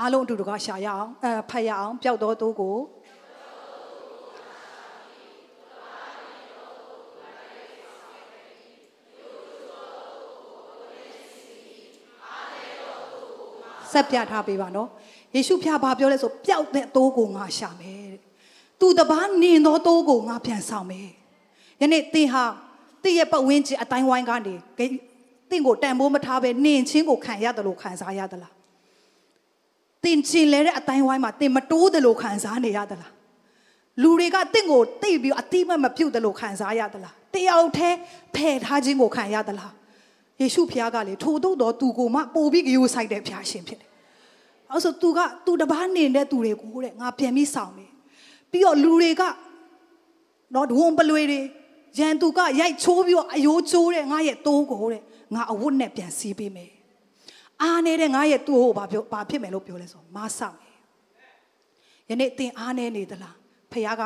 [0.00, 2.76] အားလုံးအတူတကွရှာရအောင်အဲဖတ်ရအောင်ပျောက်တော်သူကို
[13.96, 14.88] ဆက်ပြထားပေးပါနော်
[15.34, 18.20] ယေရှုဖျားဘာပြောလဲဆိုပျောက်တဲ့သိုးကိုငါရှာမယ်တဲ့
[18.80, 21.08] သူတပားနင်သောသိုးကိုငါပြန်ဆောင်မယ်
[21.80, 22.44] ယနေ့သင်ဟာ
[23.02, 28.54] တင့်ရဲ့ပတ်ဝန်းကျင်အတိုင်းဝိုင်းကနေတင့်ကိုတန်ဖိုးမထားပဲနင်ချင်းကိုခံရတယ်လို့ခံစားရသလား
[30.04, 33.12] တင်ချင်လဲတဲ့အတိုင်းဝိုင်းမှာတင်မတိုးတယ်လို့ခံစားနေရသလား
[34.02, 37.98] လူတွေကတင့်ကိုတိတ်ပြီးအတိမတ်မပြုတ်တယ်လို့ခံစားရသလားတယောက်တည်း
[38.34, 39.72] ဖယ်ထားခြင်းကိုခံရသလား
[40.40, 43.90] ယေရှုဖခင်ကလေထို့တော့သူကိုမှပို့ပြီးကြိုးဆိုင်တဲ့ဖခင်ရှင်ဖြစ်တယ်။
[44.72, 47.90] အဲဆိုသူကသူတပားနေတဲ့သူတွေကိုတဲ့ငါပြန်ပြီးဆောင်မယ်။
[48.50, 49.22] ပြီးတော့လူတွေက
[50.54, 51.40] နော်ဒုံပလွေတွေ
[51.98, 55.02] ရန်သူကရိုက်ချိုးပြီးတော့အယိုးချိုးတဲ့ငါရဲ့တိုးကိုတဲ့
[55.34, 56.70] ငါအဝတ်နဲ့ပြန်စီးပေးမယ်
[57.62, 60.74] အားနေတဲ့ငါရဲ့သူ့ကိုဘာပြောဘာဖြစ်မယ်လို့ပြောလဲဆိုမဆောက်မယ်
[62.10, 63.36] ယနေ့တင်အားနေနေသလား
[63.72, 64.02] ဖခင်က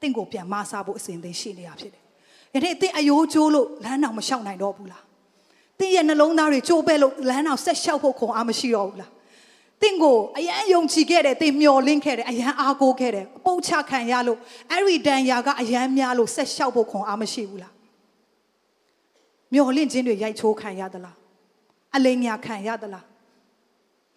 [0.00, 2.02] တင့်ကိုပြန်မဆဖို့အစဉ်သင်ရှိနေတာဖြစ်တယ်
[2.54, 5.04] ယနေ့တင်အယိုးချိုးလို့လမ်းတော်မလျှောက်နိုင်တော့ဘူးလား
[5.78, 9.10] တင်ရဲ့နှလုံးသားတွေကြိုးပဲလို့လမ်းတော်ဆက်လျှောက်ဖို့ခွန်အားမရှိတော့ဘူးလား
[9.82, 14.38] တင့်ကိုအရန်ယုံကြည်ခဲ့တယ်တင်မျော်လင့်ခဲ့တယ်အရန်အားကိုးခဲ့တယ်အပုတ်ချခံရလို့
[14.70, 17.74] အဲ့ဒီတန်ရာကအရန်များလို့ဆက်လျှောက်ဖို့ခွန်အားမရှိဘူးလား
[19.52, 21.16] မျော်လင့်ခြင်းတွေရိုက်ချိုးခံရသလား
[21.96, 23.04] အလိမ်ညာခံရသလား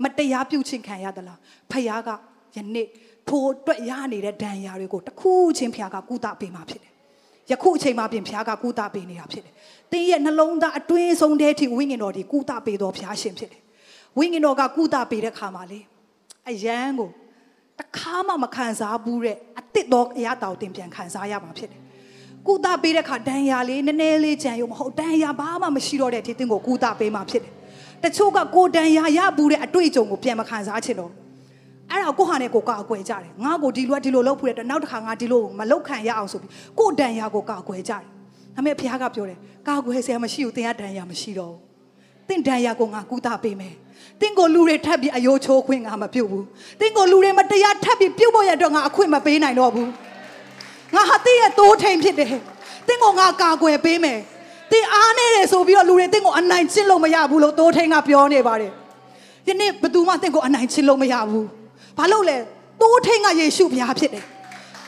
[0.04, 1.38] မတရားပြုတ်ခြင်းခံရသလား
[1.72, 2.10] ဖခင်က
[2.56, 2.88] ယနေ့
[3.28, 6.91] ထိုအတွက်ရနေတဲ့ဒဏ်ရာတွေကိုတစ်ခုချင်းဖျားကကုသပေးမှာဖြစ်တယ်
[7.50, 9.54] ယခုအချိန်မှာပြင်ဖျားကကုသပေးနေတာဖြစ်တယ်
[9.92, 13.62] တင်းရဲ့နှလုံးသားအတွင်းဆုံးတဲ့အထိဝိညာဉ်တော်ဒီကုသပေးတော်ဖျားရှင်ဖြစ်တယ်
[14.18, 15.80] ဝိညာဉ်တော်ကကုသပေးတဲ့ခါမှာလေ
[16.50, 17.10] အယံကို
[17.80, 21.82] တစ်ခါမှမခံစားဘူးတဲ့အစ်စ်တော်အရာတော်တင်ပြန်ခံစားရမှာဖြစ်တယ်
[22.48, 27.54] ကုသပေးတဲ့ခါဒဏ်ရာလေးနည်းနည်းလေးကြံရုံမဟုတ်ဒဏ်ရာဘာမှမရှိတော့တဲ့အထိတင်းကိုကုသပေးမှာဖြစ်တယ်
[28.04, 31.12] တချို့ကကိုဒဏ်ရာရဘူးတဲ့အတွေ့အကြုံကိုပြန်မခံစားချင်တော့
[31.92, 38.02] အဲ့ဒါကိုဟာနဲ့ကိုကာကွယ်ကြတယ်ငါ့ကိုဒီလိုဒီလိုလုပ်ဖူးတဲ့နောက်တစ်ခါငါဒီလိုမလုပ်ခံရအောင်ဆိုပြီးကိုဒဏ်ရာကိုကာကွယ်ကြတယ်
[38.56, 43.76] ဒါပေမဲ့ဘုရားကပြောတယ်ကာကွယ်ဆရာမရှိဘူးသင်ကဒဏ်ရာမရှိတော့ဘူးသင်ဒဏ်ရာကိုငါကုသပေးမယ်
[44.22, 46.46] သင်ကိုလူတွေထပ်ပြီးအယိုးချိုးခွင့်ငါမပြုတ်ဘူး
[46.80, 49.90] သင်ကိုလူတွေမတရားထပ်ပြီးပြုတ်ဖို့ရတော့ငါအခွင့်မပေးနိုင်တော့ဘူး
[50.96, 52.34] ငါဟာသင်ရဲ့တိုးထိန်ဖြစ်တယ်
[52.88, 54.20] သင်ကိုငါကာကွယ်ပေးမယ်
[54.72, 58.72] သင်အားနေတယ်ဆိုပြီးတော့လူတွေသင်ကိုအနိုင်ကျင့်လို့မရဘူးလို့တိုးထိန်ကပြောနေပါတယ်
[59.48, 61.48] ယနေ့ဘယ်သူမှသင်ကိုအနိုင်ကျင့်လို့မရဘူး
[61.98, 62.38] ဘာလို့လဲ
[62.82, 64.26] တိုးထိန်ကယေရှုဘုရားဖြစ်တယ်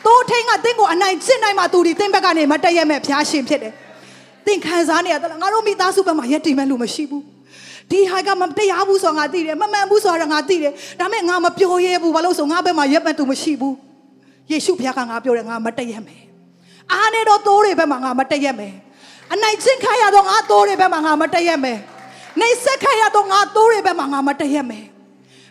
[0.05, 3.73] တိုးထိန်ကသင်ကိုအနိုင်ကျင့်နိုင်မှသူဒီသင်ဘက်ကနေမတည့်ရမဲ့ဘုရားရှင်ဖြစ်တယ်
[4.47, 7.23] သင်ခံစားနေရတော့ငါတို့မိသားစုဘက်မှာရက်တည်မဲ့လူမရှိဘူး
[7.91, 13.75] ဒီဟာကမတရားဘူးဆိုတော့ငါသိတယ်မမှန်ဘူးဆိုတော့ငါသိတယ်ဒါပေမဲ့ငါမပြောရဲဘူးဘာလို့ဆိုငါဘက်မှာရက်မဲ့သူမရှိဘူး
[14.51, 16.23] ယေရှုဘုရားကငါပြောတယ်ငါမတည့်ရမယ်
[16.91, 18.73] အားနေတော့တိုးတွေဘက်မှာငါမတည့်ရမယ်
[19.33, 21.79] အနိုင်ကျင့်ခံရတော့ငါတိုးတွေဘက်မှာငါမတည့်ရမယ်
[22.41, 24.85] နေဆက်ခံရတော့ငါတိုးတွေဘက်မှာငါမတည့်ရမယ်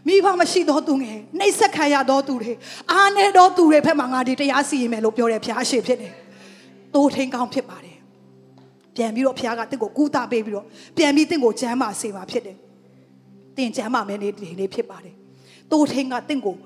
[0.06, 2.52] မိဘမရှိတော့သူငယ်နှိပ်စက်ခံရတော့သူတွေ
[2.92, 6.12] အားနေတော့သူတွေဘက်မှာငါဒီတရားစီရင်မယ်လို့ပြောတယ်ဖျားရှိဖြစ်တယ်။
[6.94, 7.96] တိုးထိန်ကောင်းဖြစ်ပါတယ်။
[8.96, 12.56] ပြန်ပြီးတော့ဖျားကတင့်ကိုကူတာပေးပြီးတော့ပြန်ပြီးတင့်ကိုကျမ်းမာစေမှာဖြစ်တယ်။
[13.56, 15.14] တင်ကျမ်းမာမယ်နေ့ဒီနေ့ဖြစ်ပါတယ်။
[15.72, 16.56] တိုးထိန်ကတင့်ကို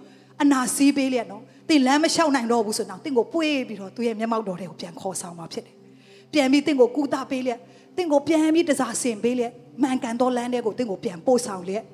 [0.43, 5.75] အနာစီးပေးလျက်နော်။တင်လမ်းမလျှောက်နိုင်တော့ဘူးဆိုတော့တင့်ကိုပွေးပြီးတော့သူ့ရဲ့မျက်မှောက်တော်တွေကိုပြန်ခေါ်ဆောင်မှာဖြစ်တယ်။
[6.33, 7.61] ပြန်ပြီးတင့်ကိုကူတာပေးလျက်
[7.97, 11.85] တင့်ကိုပြန်ပြီးတစားဆင်ပေးလျက်မှန်ကန်သောလမ်းတွေကိုတင့်ကိုပြန်ပို့ဆောင်လျက်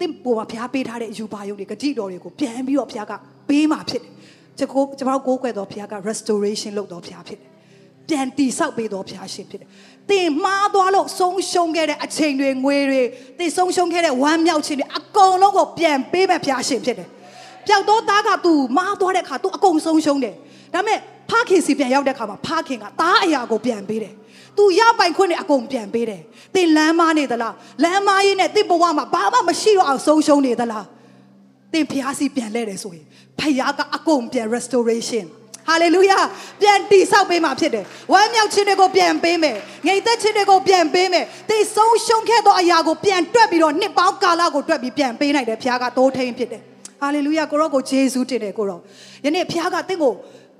[0.00, 3.12] တင့်ပေါ်မှာဘုရားပေးထားတဲ့အယူပါယုံတွေဂတိတော်တွေကိုပြန်ပြီးတော့ဘုရားက
[3.48, 4.12] ပေးမှာဖြစ်တယ်။
[4.58, 7.48] ကျွန်တော်ကျွန်တော်ကိုးကွယ်တော်ဘုရားက restoration လုပ်တော်ဘုရားဖြစ်တယ်။
[8.08, 9.68] ပြန်တည်ဆောက်ပေးတော်ဘုရားရှင်ဖြစ်တယ်။
[10.10, 13.00] တင်မှားသွားလို့ဆုံးရှုံးခဲ့တဲ့အချိန်တွေငွေတွေ
[13.38, 17.08] တင်ဆုံးရှုံးခဲ့တဲ့ဝမ်းမြောက်ခြင်းတွေအကုန်လုံးကိုပြန်ပေးမဲ့ဘုရားရှင်ဖြစ်တယ်။
[17.66, 20.34] ပျောက်တော့သားကသူမှားသွားတဲ့အခါသူအကုန်ဆုံးရှုံးတယ်။
[20.74, 20.98] ဒါပေမဲ့
[21.30, 24.14] ဖခင်စီပြန်ရောက်တဲ့အခါမှာဖခင်ကသားအရာကိုပြန်ပေးတယ်။
[24.56, 26.22] तू ရပိုင်ခွင့်နဲ့အကုန်ပြန်ပေးတယ်။
[26.54, 30.84] သင်လမ်းမနေသလား။လမ်းမရေးနဲ့သင်ဘဝမှာဘာမှမရှိတော့အောင်ဆုံးရှုံးနေသလား။
[31.72, 33.04] သင်ဖျားစီပြန်လဲတယ်ဆိုရင်
[33.40, 35.26] ဖျားကအကုန်ပြန် restoration
[35.68, 36.18] ဟာလေလုယာ
[36.60, 46.62] ပြန်တိဆောက်ပေးမှာဖြစ်တယ်။ဝမ်းမြောက်ခြင်းတွေကိုပြန်ပေးမယ်။ငြိမ်သက်ခြင်းတွေကိုပြန်ပေးမယ်။သင်ဆုံးရှုံးခဲ့သောအရာကိုပြန်တွက်ပြီးတော့နှစ်ပေါင်းကာလကိုတွက်ပြီးပြန်ပေးနိုင်တယ်ဖျားကတိုးထိန်ဖြစ်တယ်။
[47.00, 48.80] ဟာလေလုယာကိုရောကိုဂျေဇုတင်တယ်ကိုရော။
[49.24, 50.12] ယနေ့ဖျားကသင်ကို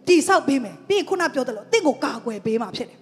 [0.08, 2.98] တိဆောက်ပေးမယ်။ပြီးရင်ခုနပြောသလိုသင်ကိုကာကွယ်ပေးမှာဖြစ်တယ်။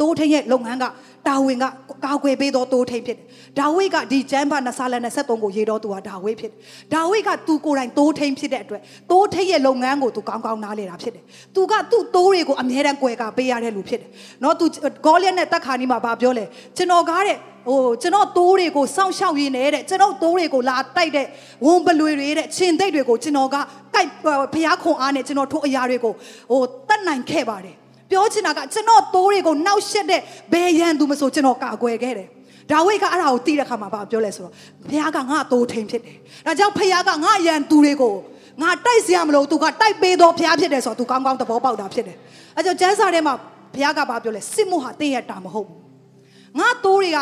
[0.00, 0.84] တိုးထိန်ရဲ့လုပ်ငန်းက
[1.28, 1.64] ဒါဝင်က
[2.04, 3.26] ကာကွယ်ပေးသောတိုးထိန်ဖြစ်တယ်။
[3.58, 6.58] ဒါဝိတ်ကဒီကျမ်းပါနဆာလန်23ကိုရေးတော်သူဟာဒါဝိတ်ဖြစ်တယ်။
[6.94, 14.08] ဒါဝိတ်ကသူကိုယ်တိုင်တိုးထိန်ဖြစ်တဲ့အတွက်တိုးထိန်ရဲ့လုပ်ငန်းကိုသူကောင်းကောင်းနားလည်တာဖြစ်တယ်။သူကသူ့တိုးတွေကိုအမြဲတမ်းကွယ်ကပေးရတဲ့လူဖြစ်တယ်။
[14.42, 14.66] နော်သူ
[15.06, 16.44] ဂေါလျက်နဲ့တက်ခါနီးမှာဗာပြောလဲ
[16.76, 17.36] ကျွန်တော်ကားတဲ့
[17.68, 21.26] ဟိုကျွန်တော်တိုးတွေကိုစောင့်ရှောက်ရင်းနေတဲ့ကျွန်တော်တိုးတွေကိုလာတိုက်တဲ့
[21.66, 23.56] ဝန်ပလွေတွေတဲ့ချင်းသိပ်တွေကိုကျွန်တော်က
[23.94, 24.10] ကိုက်
[24.54, 26.12] ဖျားခွန်အားနဲ့ကျွန်တော်ထိုးအရာတွေကို
[26.50, 27.76] ဟိုတတ်နိုင်ခဲ့ပါတယ်။
[28.10, 30.20] ပြောချင်တာကကျွန်တော်သိုးတွေကိုနှောက်ရှက်တဲ့
[30.52, 32.28] ဘယ်ရန်သူမဆိုကျွန်တော်ကာကွယ်ခဲ့တယ်
[32.70, 34.52] ဒါဝိဒ်ကအဲ့ဒါကိုတီးတဲ့ခါမှာဗာပြောလဲဆိုတော့
[34.90, 36.16] ဘုရားကငါ့သိုးထိန်ဖြစ်တယ်
[36.46, 38.14] ဒါကြောင့်ဘုရားကငါရန်သူတွေကို
[38.62, 42.16] ငါတိုက်စရာမလိုသူကတိုက်ပေးတော့ဘုရားဖြစ်တယ်ဆိုတော့ तू ကောင်းကောင်းသဘောပေါက်တာဖြစ်တယ်
[42.56, 43.34] အဲကြောင့်ကျမ်းစာထဲမှာ
[43.74, 45.78] ဘုရားကဗာပြောလဲစစ်မှုဟာတင်းရတာမဟုတ်ဘူး
[46.58, 47.18] ငါသိုးတွေက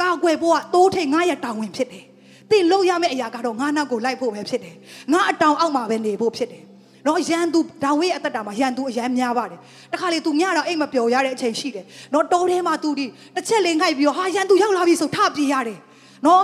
[0.00, 2.04] ကာကွယ်ဖို့ကသိုးထိန်ငါရတာဝန်ဖြစ်တယ်
[2.50, 4.74] တင်လို့ရမယ့်အရာကတော့ငါနောက်ကိုလိုက်ဖို့ပဲဖြစ်တယ်
[5.12, 6.63] ငါအတောင်အောက်မှာပဲနေဖို့ဖြစ်တယ်
[7.06, 9.58] နော်ရန်သူဒါဝိရဲ့အသက်တာမှာရန်သူအရန်များပါတယ်
[9.92, 15.78] တခါလေသူမြတော့အိမ်မပျော်ရတဲ့အချိန်ရှိတယ်နော်တိုးထဲမှာသူဒီတစ်ချက်လေးငှိုက်ပြီးတော့ဟာရန်သူရောက်လာပြီဆိုထပြေးရတယ်
[16.26, 16.42] နော်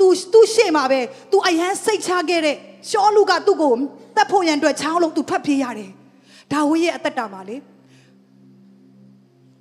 [0.00, 1.00] သူသူရှေ့မှာပဲ
[1.32, 2.56] သူအရန်စိတ်ချခဲ့တဲ့
[2.90, 3.74] ရှောလူကသူ့ကို
[4.16, 5.90] တတ်ဖို့ရန်အတွက်ချောင်းလုံးသူထွက်ပြေးရတယ်
[6.52, 7.56] ဒါဝိရဲ့အသက်တာမှာလေ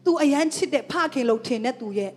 [0.05, 2.11] သူအရန်ချစ်တဲ့ဖခင်လို့ထင်တဲ့သူရဲ့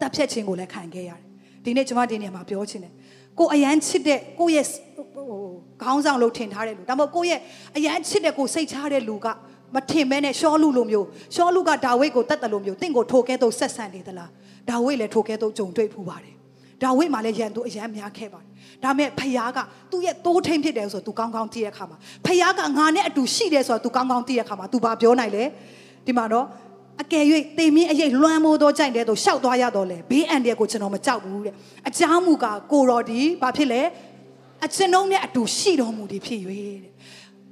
[0.00, 1.22] တပ်ဖြတ်ခြင်းကိုလည်းခံခဲ့ရတယ်
[1.64, 2.92] ဒီနေ့ကျွန်မဒီနေရာမှာပြောချင်တယ်
[3.39, 4.65] ကိုအရန်ချစ်တဲ့ကိုရဲ့
[4.97, 5.25] ဟို
[5.81, 7.39] ခေါင်းဆောင်လို့ထင်ထားတဲ့လူဒါမှမဟုတ်ကိုရဲ့
[7.77, 9.27] အရန်ချစ်တဲ့ကိုစိတ်ချတဲ့လူက
[9.75, 14.29] မထင်မဲနဲ့ရှောလူလိုမျိုးရှောလူကဒါဝိဒ်ကိုတတ်တယ်လို့မျိုးတင့်ကိုထိုကဲတော့ဆက်ဆံနေသလား
[14.69, 16.35] ဒါဝိဒ်လည်းထိုကဲတော့ကြုံတွေ့ဖူးပါတယ်
[16.83, 18.49] ဒါဝိဒ်မှလည်းရန်သူအရန်များခဲ့ပါတယ်
[18.83, 19.59] ဒါမဲ့ဖယားက
[19.91, 25.43] သူ့ရဲ့တိုးထိန်ဖြစ်တယ်ဆိုတော့ तू ကောင်းကောင်းသိတဲ့အခါမှာဖယားကငါနဲ့အတူရှိတယ်ဆိုတော့ तू ကောင်းကောင်းသိတဲ့အခါမှာ तू ဘာပြောနိုင်လဲ
[26.05, 26.45] ဒီမှာတော့
[27.02, 27.24] အကယ်၍
[27.58, 31.54] တေမင်းအရေးလွှမ်းမိုးသောကြိုက်တဲ့သို့ရှောက်သွားရတော့လေဘေးအန္တရာယ်ကိုကျွန်တော်မကြောက်ဘူးတဲ့
[31.88, 33.82] အကြောင်းမူကားကိုတော်ဒီဘာဖြစ်လဲ
[34.66, 36.78] အကျွန်ုံနဲ့အတူရှိတော်မူသည်ဖြစ်၍တဲ့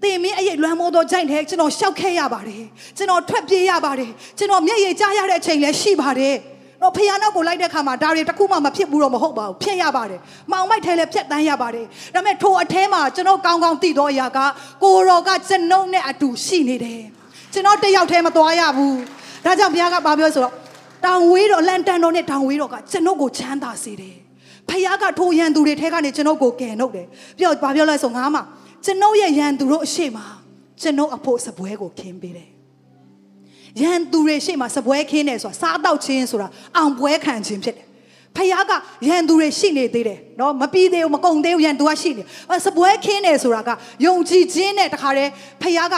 [0.03, 2.65] တင်မင်းအရေးလွမ်းမိုးသောကြိုက်တဲ့ကျွန်တော်ရှောက်ခဲ့ရပါတယ်
[2.97, 6.37] ကျွန်တော်ထွက်ပြေးရပါတယ်ကျွန်တော်မျက်ရည်ကျရတဲ့အချိန်လည်းရှိပါတယ်
[6.85, 10.21] တော့ဖယားနောက်ကိုလိုက်တဲ့ခါမှာဒါတွေတစ်ခုမှမဖြစ်ဘူးတော့မဟုတ်ပါဘူးဖြစ်ရပါတယ်။
[10.53, 14.39] မောင်မိုက်ထဲလည်းဖြတ်တန်းရပါတယ်။ဒါပေမဲ့ထိုအထဲမှာကျွန်တော်ကောင်းကောင်းသိတော့အရာက
[14.83, 17.03] ကိုရောကကျွန်ုပ်နဲ့အတူရှိနေတယ်။
[17.53, 18.95] ကျွန်တော်တယောက်တည်းမသွားရဘူး။
[19.46, 20.54] ဒါကြောင့်ဘုရားကဘာပြောဆိုတော့
[21.06, 24.16] တောင်ဝေးတော်လန်တန်တော်နဲ့တောင်ဝေးတော်ကကျွန်ုပ်ကိုချမ်းသာစေတယ်။
[24.70, 27.08] ဖယားကထိုရန်သူတွေထဲကနေကျွန်ုပ်ကိုကယ်နှုတ်တယ်။
[27.38, 28.42] ပြောဘာပြောလဲဆိုငါမှ
[28.86, 30.18] ကျွန်ုပ်ရဲ့ရန်သူတို့အရှိမ
[30.82, 32.50] ကျွန်ုပ်အဖို့စပွဲကိုခင်းပေးတယ်။
[33.82, 36.48] ရန်သူတွေရှိမှစပွဲခင်းတယ်ဆိုတာစားတော့ချင်းဆိုတာ
[36.78, 37.86] အောင်ပွဲခံခြင်းဖြစ်တယ်။
[38.36, 38.74] ဖခင်က
[39.08, 42.24] ရန်သူတွေရှိနေသေးတယ်เนาะမပြီးသေးဘူးမကုန်သေးဘူးရန်သူကရှိနေ။
[42.66, 43.70] စပွဲခင်းတယ်ဆိုတာက
[44.06, 45.32] ယုံကြည်ခြင်းနဲ့တခါတည်း
[45.62, 45.96] ဖခင်က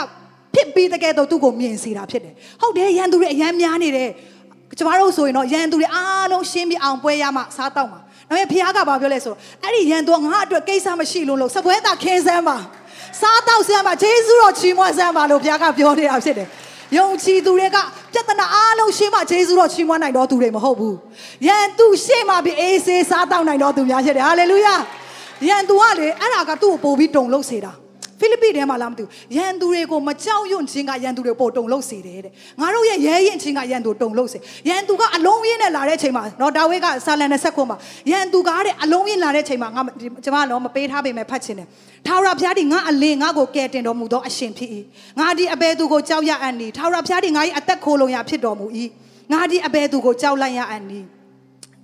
[0.57, 4.09] ဖြစ်ပြီးတကယ်တော့သူ့ကိုမြင်စေတာဖြစ်တယ်။ဟုတ်တယ်ရန်သူတွေအယမ်းများနေတယ်။
[4.77, 7.99] ကျမတို့ဆိုရင်တော့ရန်သူတွေအားလုံးရှင်းပြီးအောင်ပွဲရမှစားတော့မှာ။
[8.29, 12.57] ဒါပေမဲ့ဖခင်ကဘာပြောလဲဆိုတော့အဲ့ဒီရန်သူကငါအတွက်ကိစ္စမရှိလို့လို့စပွဲတာခင်းစမ်းပါ။
[13.21, 16.47] စားတော့စမ်းပါဂျေဇုတော်ချီးမွမ်းစမ်းပါလို့ဘုရားကပြောနေတာဖြစ်တယ်။
[16.97, 17.77] ယုံကြည်သူတွေက
[18.13, 20.95] ပြဿနာအားလုံးရှင်းမှဂျေဇုတော်ချီးမွမ်းနိုင်တော်သူတွေမဟုတ်ဘူး။
[21.47, 24.75] ယန်သူရှင်းမှပြီးအေးဆေးစားတော့နိုင်တော်သူများဖြစ်တယ်။ဟာလေလုယာ။
[25.47, 27.73] ယန်သူကလေအဲ့ဒါကသူ့ကိုပို့ပြီးတုံလို့စေတာ။
[28.27, 34.37] ဖိလိပ္ပိထဲမှာလားမသိဘူးရန်သူတွေကိုမကြောက်ရွံ့ခြင်းကရန်သူတွေပို့တုံလို့စေတယ်တဲ့ငါတို့ရဲ့ရဲရင်ခြင်းကရန်သူတုံလို့စေ
[34.69, 37.77] ရန်သူကအလုံးရင်းနဲ့လာတဲ့ချိန်မှာနော်ဒါဝိကဆာလန်နဲ့ဆက်ခွန်းမှာ
[38.11, 39.81] ရန်သူကားတဲ့အလုံးရင်းလာတဲ့ချိန်မှာငါ
[40.23, 41.67] ကျမတော့မပေးထားပေမဲ့ဖတ်ခြင်းတယ်
[42.07, 44.69] ထာဝရဘုရားဒီငါအလင်းငါကိုကယ်တင်တော်မူသောအရှင်ဖြစ်၏
[45.19, 48.65] ငါဒီအဘယ်သူကိုကြောက်ရအံ့နီထာဝရဘုရားဒီငါ၏အသက်ခိုးလုံရဖြစ်တော်မူ၏
[49.33, 50.99] ငါဒီအဘယ်သူကိုကြောက်လိုက်ရအံ့နီ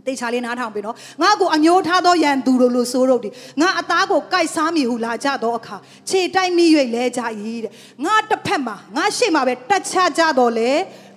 [0.07, 3.29] တေချာလေးနားထောင်ပြီနော်ငါကိုအညိုးထားသောရန်သူတို့လို့ဆိုတော့ဒီ
[3.61, 5.75] ငါအသားကိုကိုက်စားမိဟုလာကြသောအခါ
[6.09, 7.21] ခြေတိုက်မိ၍လဲကြ၏
[7.63, 7.71] တဲ့
[8.05, 10.71] ငါတစ်ဖက်မှာငါရှေ့မှာပဲတက်ချကြတော့လေ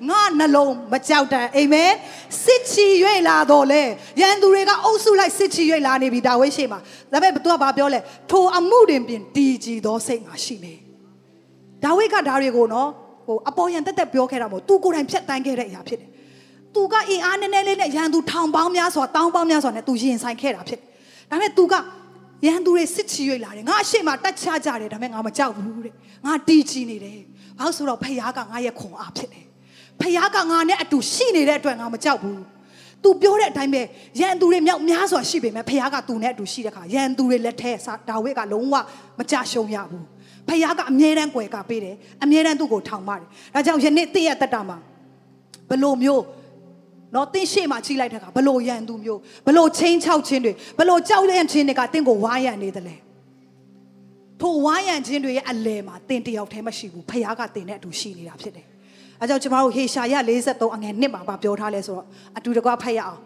[0.08, 1.92] ငါနှလုံးမကြောက်တန်အာမင်
[2.44, 2.86] စစ်ချီ၍
[3.28, 3.82] လာတော့လေ
[4.20, 6.78] ရန်သူတွေကအုပ်စုလိုက်စစ်ချီ၍လာနေပြီဒါဝိရှေ့မှာ
[7.12, 10.74] ဒါပေမဲ့သူကဘာပြောလဲထိုအမှုတွင်ပြင်တည်ကြည်သောစိတ်ငါရှိနေ
[11.84, 12.88] ဒါဝိကဒါတွေကိုနော်
[13.26, 16.10] ဟိုအပေါ်ရန်တက်တက်ပြောခဲ့တာမဟုတ်သူကိုယ်တိုင်ဖြတ်တန်းခဲ့တဲ့အရာဖြစ်တယ်
[16.74, 20.86] သူကအင်အားနည်းနည်းလေးနဲ့ရန်သူထောင်ပေါင်းများစွာတောင်းပေါင်းများစွာနဲ့သူရင်ဆိုင်ခဲ့တာဖြစ်တယ်။
[21.30, 21.74] ဒါပေမဲ့သူက
[22.46, 25.94] ရန်သူတွေစစ်ချီ၍လာတယ်။ငါအရှိမတက်ချကြတယ်ဒါပေမဲ့ငါမကြောက်ဘူးတဲ့။
[26.26, 27.18] ငါတီးချီနေတယ်။
[27.58, 29.44] ဘာလို့ဆိုတော့ဖခင်ကငါရဲ့ခွန်အားဖြစ်တယ်။
[30.00, 32.38] ဖခင်ကငါနဲ့အတူရှိနေတဲ့အတွက်ငါမကြောက်ဘူး။
[33.02, 33.82] तू ပြောတဲ့အတိုင်းပဲ
[34.20, 37.72] ရန်သူတွေမြောက်များစွာရှိပေမဲ့ဖခင်ကသူနဲ့အတူရှိတဲ့ခါရန်သူတွေလက်ထဲ
[38.08, 38.74] ဒါဝိဒ်ကလုံးဝ
[39.18, 40.04] မကြရှုံရဘူး။
[40.48, 44.78] ဖခင်ကအမြဲတမ်းကြွယ်ကပေးတယ်။အမြဲတမ်းသူ့ကိုထောင်ပါတယ်။ဒါကြောင့်ယနေ့တည့်ရတက်တာမှာ
[45.68, 46.22] ဘလို့မျိုး
[47.14, 52.96] နော်တင်းရှေ့မှာကြီးလိုက်တဲ့အခါဘလို့ရန်သူမျိုးဘလို့ချင်းချောက်ခြင်းတွေဘလို့ကြောက်ရန်ခြင်းတွေကတင်းကိုဝါရန်နေတယ်လေ
[54.40, 58.66] ထိုဝါရန်ခြင်းတွေရဲ့အလယ်မှာတင်းတယောက်တည်းမရှိဘူးဖခင်ကတင်းနဲ့အတူရှိနေတာဖြစ်တယ်
[59.20, 60.14] အဲကြောင့်ကျမတို့ဟေရှာယ
[60.46, 62.06] 43အငယ်1မှာပြောထားလဲဆိုတော့
[62.38, 63.20] အတူတကွဖတ်ရအောင်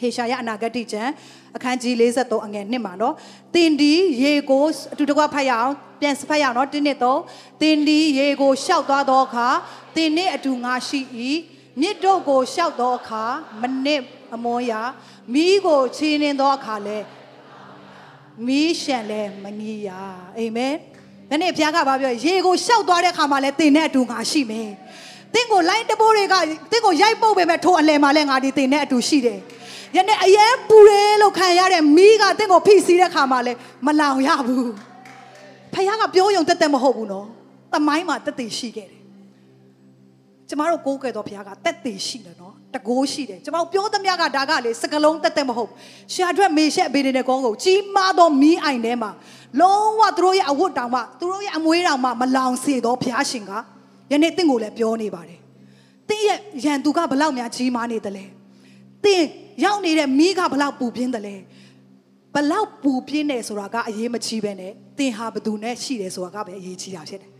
[0.00, 1.10] ဟေရှာယအနာဂတိကျမ်း
[1.56, 3.14] အခန်းကြီး43အငယ်1မှာနော်
[3.54, 3.92] တင်ဒီ
[4.22, 7.20] ရေကိုအတူတကွဖတ်ရအောင်ပြန်ဖတ်ရအောင်နော်တင်းနှစ်သုံး
[7.62, 9.48] တင်ဒီရေကိုရှောက်သွားသောအခါ
[9.96, 11.00] တင်နဲ့အတူငါရှိ၏
[11.80, 13.24] မြစ်တို့ကိုရှောက်သောအခါ
[13.62, 14.02] မနစ်
[14.34, 14.82] အမွန်ရာ
[15.34, 16.98] မိကိုချီးနှင်းသောအခါလဲ
[18.46, 19.90] မိရှံလဲမငီးရ
[20.38, 20.74] အာမင်
[21.30, 24.70] ဒီနေ့ဘုရားကဘာပြောရေကိုရှောက်သွားတဲ့အခါမှာလဲတင်နဲ့အတူငါရှိမယ်
[25.34, 26.34] တင့်ကိုလိုင်းတဘိုးတွေက
[26.70, 29.38] တင့်ကိုရိုက်ပုတ်ပေမဲ့ထိုအလယ်မှာလဲငါဒီတင်နဲ့အတူရှိတယ်
[29.96, 33.52] ယနေ့အရင်ပူရဲလို့ခံရတဲ့မိကတင့်ကိုဖိစီးတဲ့ခါမှာလဲ
[33.86, 34.72] မလောင်ရဘူး
[35.72, 37.26] ဖခင်ကပြောယုံတက်တက်မဟုတ်ဘူးနော်
[37.72, 39.01] တမိုင်းမှာတက်တက်ရှိခဲ့တယ်
[40.52, 45.70] ကျမတို့ကိုးကွယ်တော်ဘုရားကတက်တည်ရှိတယ်နော်တကိုးရှိတယ်ကျမတို့ပြောသမျှကဒါကလေစကလုံးတက်တက်မဟုတ်
[46.12, 49.10] ရှာအတွက်မေရှက်ဘေးနေတဲ့ကောင်းကိုကြီးမားသောမီးအိုင်ထဲမှာ
[49.60, 53.52] လုံးဝသူတို့ရဲ့အဝတ်တောင်မှသူတို့ရဲ့အမွေးတောင်မှမလောင်စေသောဘုရားရှင်က
[54.10, 55.40] ယနေ့တင့်ကိုလည်းပြောနေပါတယ်
[56.08, 58.24] တင်းရဲ့ရန်သူကဘလောက်များကြီးမားနေတယ်လဲ
[59.04, 59.26] တင်း
[59.64, 61.36] ရောက်နေတဲ့မီးကဘလောက်ပူပြင်းတယ်လဲ
[62.34, 67.30] ဘလောက်ပူပြင်းနေဆိုတာကအရေးမကြီးပဲနဲ့တင်းဟာဘသူနဲ့ရှိတယ်ဆိုတာကပဲအရေးကြီးတာဖြစ်တယ်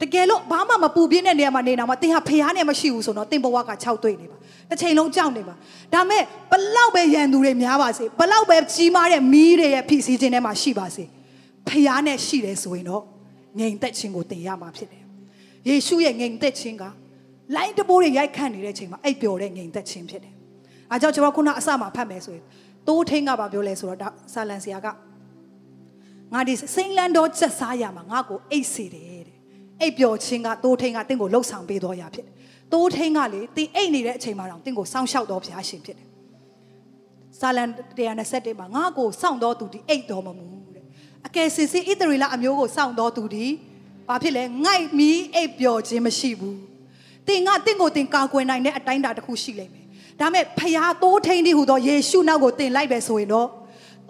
[0.00, 4.36] တကယ်လို့ဘာမှမပူပြင်းတဲ့နေရာမှာနေတာမှာတင်ဟာဖျားနဲ့မရှိဘူးဆိုတော့တင်ဘဝက6တွေ့နေပါ
[4.70, 5.54] တစ်ချိန်လုံးကြောက်နေပါ
[5.94, 11.04] ဒါမဲ့ဘလောက်ပဲရန်သူတွေများပါစေဘလောက်ပဲကြီးမားတဲ့မီးတွေရဲ့ဖိစီးခြင်းထဲမှာရှိပါစေ
[11.68, 13.02] ဖျားနဲ့ရှိတယ်ဆိုရင်တော့
[13.58, 15.02] ငြိမ်သက်ခြင်းကိုတင်ရမှာဖြစ်တယ်
[15.68, 16.84] ယေရှုရဲ့ငြိမ်သက်ခြင်းက
[17.56, 20.34] လိုင်းတဘိုးတွေရိုက်ခတ်နေတဲ့ချိန်မှာအိပ်ပျော်တဲ့ငြိမ်သက်ခြင်းဖြစ်တယ်
[20.90, 22.44] အားကြောင့်ကျွန်တော်ခုနအစမှာဖတ်မယ်ဆိုရင်
[22.88, 24.86] တိုးထင်းကဘာပြောလဲဆိုတော့ဆာလန်ဆီယာက
[26.32, 29.37] ငါဒီစိမ့်လန်းတော့ချက်စားရမှာငါ့ကိုအိတ်စေတယ်တဲ့
[29.80, 32.34] အိပ်ပျော်ခြင်းကတိုးထိန်ကတင့်ကိုလှုပ်ဆောင်ပေးတော်ရာဖြစ်တယ်။
[32.72, 36.08] တိုးထိန်ကလေတင်အိပ်နေတဲ့အချိန်မှာတော့တင့်ကိုစောင့်ရှောက်တော်ဘုရားရှင်ဖြစ်တယ်။
[37.40, 37.64] စာလံ
[38.08, 40.84] 127မှာငါ့ကိုစောင့်တော်သူဒီအိပ်တော်မမူတဲ့
[41.26, 43.46] အကယ်စင်စစ်ဣသရေလအမျိုးကိုစောင့်တော်သူဒီ
[44.08, 46.56] ဘာဖြစ်လဲငိုက်မီအိပ်ပျော်ခြင်းမရှိဘူး။
[47.28, 49.86] တင်ကတင့်ကိုတင်ကာကွယ်နိုင်တဲ့အတိုင်းတာတစ်ခုရှိလိမ့်မယ်။
[50.20, 53.48] ဒါမဲ့ဖျားတိုးထိန်ဒီဟူသောယေရှုနောက်ကိုတင်လိုက်ပဲဆိုရင်တော့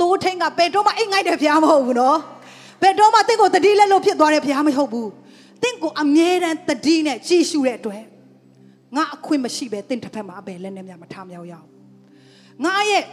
[0.00, 2.18] တိုးထိန်ကဘယ်တော့မှအိတ်ငိုက်တဲ့ဘုရားမဟုတ်ဘူးနော်။
[2.82, 5.08] ဘယ်တော့မှတင့်ကိုတတိလက်လို့ဖြစ်သွားတဲ့ဘုရားမဟုတ်ဘူး။
[5.62, 8.02] တင့်ကိုအမြဲတမ်းတတိနဲ့ကြည်ရှုတဲ့အတွက်
[8.96, 11.66] ငါအခွင့်မရှိပဲတင့်တစ်ဖက်မှာအဘယ်လက်နဲ့မှမထားမြောက်ရအောင်
[12.64, 13.04] ငါရဲ့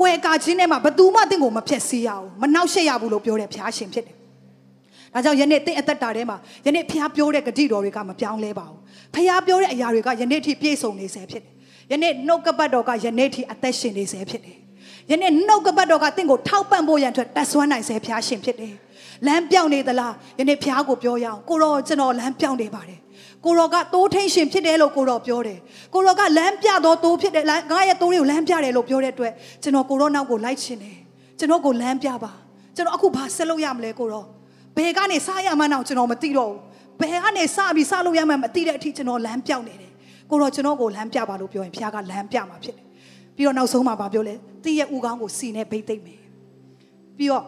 [0.00, 4.16] ကွယ်ကာခြင်းထဲမှာဘသူမှတင့်ကိုမဖြက်စီးရအောင်မနှောက်ရှက်ရဘူးလို့ပြောတဲ့ဖျားရှင်ဖြစ်တယ်။
[5.14, 6.36] ဒါကြောင့်ယနေ့တင့်အသက်တာထဲမှာ
[6.66, 8.78] ယနေ့ဖျားပြောတဲ့ဂတိတော်တွေကမပြောင်းလဲပါဘူး။
[9.14, 11.52] ဖျားပြောတဲ့အရာတွေကယနေ့ထိပြည့်စုံနေစေဖြစ်တယ်။
[11.92, 14.56] ယနေ့နှုတ်ကပတ်တော်ကယနေ့ထိအသက်ရှင်နေစေဖြစ်တယ်။
[15.10, 18.74] ယနေ့နှုတ်ကပတ်တော်ကတင့်ကိုထောက်ပံ့ဖို့ရန်အတွက်တတ်ဆွမ်းနိုင်စေဖျားရှင်ဖြစ်တယ်။
[19.26, 22.98] လမ်းပြောင်းနေသလားယနေ့ဖျားကိုပြောရအောင်ကိုရောကျွန်တော်လမ်းပြောင်းနေပါတယ်။
[23.44, 25.58] ကိုရောကတိုးထိန်ရှင်ဖြစ်တယ်လို့ကိုရောပြောတယ်။
[25.94, 29.32] ကိုရောကလမ်းပြတော့တိုးဖြစ်တယ်ငါရဲ့တိုးတွေကိုလမ်းပြတယ်လို့ပြောတဲ့အတွက်
[29.62, 30.96] ကျွန်တော်ကိုရောနောက်ကိုလိုက်ချင်တယ်။
[31.38, 32.32] ကျွန်တော်ကိုလမ်းပြပါ။
[32.76, 34.24] ကျွန်တော်အခုဘာဆက်လုပ်ရမလဲကိုရော။
[34.76, 36.58] ဘယ်ကနေစရမှန်းတော့ကျွန်တော်မသိတော့ဘူး။
[37.00, 39.90] ဘယ်ကနေစပြီးစလို့ရမှန်းမသိတဲ့အထိကျွန်တော်လမ်းပြောင်းနေတယ်။
[40.30, 42.86] ကိုရောကျွန်တော်ကိုလမ်းပြပါလို့ပြောရင်ဖျားကလမ်းပြမှာဖြစ်တယ်။
[43.39, 46.21] ပြီးတော့နောက်ဆုံးမှာဗာပြောလဲ။တီးရဲ့ဥကောင်းကိုစီနဲ့ဗိတ်သိမ့်မယ်။
[47.17, 47.43] ပြီးတော့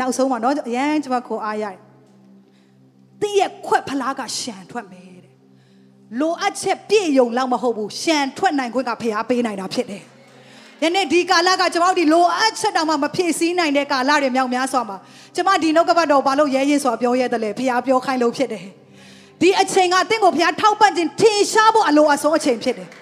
[0.00, 1.78] နောက်ဆုံးမှာเนาะအရန်ကျွန်မခေါ်အားရတယ်။
[3.20, 5.32] တီးရဲ့ခွက်ဖလားကရှံထွက်မယ်တဲ့။
[6.20, 10.02] လိုအပ်ချက်ပြည့်ယုံလောက်မဟုတ်ဘူး။ရှံထွက်နိုင်ခွင့်ကဖျားပေးနိုင်တာဖြစ်တယ်။
[10.82, 14.96] ယနေ့ဒီကာလကကျွန်တော်တို့ဒီလိုအပ်ချက်တောင်မှမဖြည့်ဆည်းနိုင်တဲ့ကာလတွေမြောက်များစွာမှာ
[15.34, 18.64] ကျွန်မဒီနှုတ်ကပတ်တော်ဘာလို့ရဲရင်စွာပြောရတယ်လဲဖျားပြောခိုင်းလို့ဖြစ်တယ်။
[19.40, 22.88] ဒီအချိန်ကတင့်ကိုဖျားထောက်ပံ့ခြင်းထင်ရှားဖို့အလိုအဆုံးအချိန်ဖြစ်တယ်။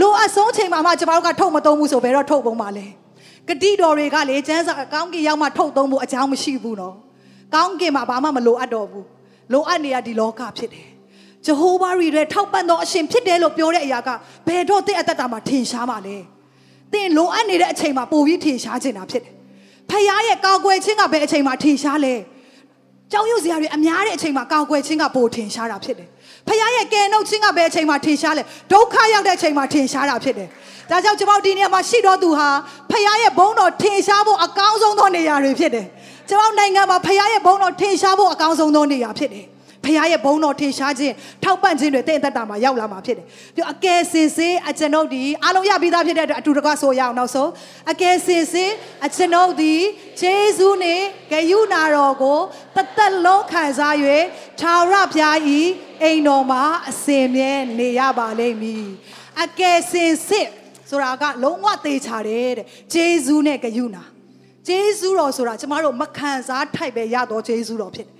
[0.00, 2.86] လိုအပ်ဆုံးအချိန်မှာမှကျွန်တော်တို့ကထုတ်မသုံးဘူးဆိုဘယ်တော့ထုတ်ပုံပါလဲ။
[3.48, 6.96] ဂတိတော်တွေကလေကျန်းစာကောင်းကင်ရောက်မှထုတ်သုံးဖို့အကြောင်းမရှိဘူးနော်။
[7.54, 9.04] ကောင်းကင်မှာဘာမှမလိုအပ်တော့ဘူး။
[9.52, 10.88] လိုအပ်နေရဒီလောကဖြစ်တယ်။
[11.44, 14.08] ဂျဟိုးဘာရီရဲ့ထောက်ပံ့တော်အရှင်ဖြစ်တယ်လို့ပြောတဲ့အရာက
[14.46, 16.16] ဘယ်တော့တင့်အသက်တာမှာထင်ရှားမှာလဲ။
[16.92, 19.34] တင်လိုအပ်နေတဲ့အချိန်မှာပိုပြီးထင်ရှားနေတာဖြစ်တယ်။
[19.90, 22.14] ဖခင်ရဲ့ကောက်ွယ်ခြင်းကဘယ်အချိန်မှာထင်ရှားလဲ။
[23.12, 26.08] ကြောက်ရွံ့စရာတွေအများတဲ့အချိန်မှာကောက်ွယ်ခြင်းကပိုထင်ရှားတာဖြစ်တယ်။
[26.48, 30.48] ဖခင်ရဲ့ကယ်နှုတ်ခြင်းကဘယ်အချိန်မှာထင်ရှားလဲ။ဒုက္ခရောက်တဲ့အချိန်မှာထင်ရှားတာဖြစ်တယ်။
[30.90, 32.48] ဒါကြောင့်ကျွန်တော်ဒီနေရာမှာရှိတော်သူဟာ
[32.90, 35.86] ဖခင်ရဲ့ဘုန်းတော်ထင်ရှားဖို့အကောင်းဆုံးသောနေရာတွေဖြစ်တယ်။
[36.28, 39.46] ကျွန်တော်နိုင်ငံမှာဖခင်ရဲ့ဘုန်းတော်ထင်ရှားဖို့အကောင်းဆုံးသောနေရာဖြစ်တယ်။
[39.84, 41.14] ဖခင်ရဲ့ဘုန်းတော်ထင်ရှားခြင်း
[41.44, 47.50] ထောက်ပံ့ခြင်းတွေတင့်အသက်တာမှာရောက်လာမှာဖြစ်တယ်။ပြီးအကယ်စင်စစ်အကျွန်ုပ်ဒီအားလုံးရပြီးသားဖြစ်တဲ့အတွက်အတူတကွဆိုရအောင်နောက်ဆုံး
[47.92, 48.70] အကယ်စင်စစ်
[49.06, 49.74] အကျွန်ုပ်ဒီ
[50.20, 52.40] ဂျေဇုနှင့်ဂယုနာတော်ကို
[52.76, 53.94] တသက်လုံးခံစား၍
[54.60, 55.38] ထာဝရဘုရား၏
[56.02, 58.86] အိမ်တော်မှာအစဉ်မြဲနေရပါလိမ့်မည်။
[59.42, 60.48] အကယ်စင်စစ်
[60.90, 64.04] ဆိုတာကလုံးဝသေချာတယ်တဲ့ဂျေဇုနဲ့ဂယုနာ
[64.68, 68.19] ဂျေဇုတော်ဆိုတာကျမတို့မခံစားထိုက်ပဲရတော့ဂျေဇုတော်ဖြစ်တယ်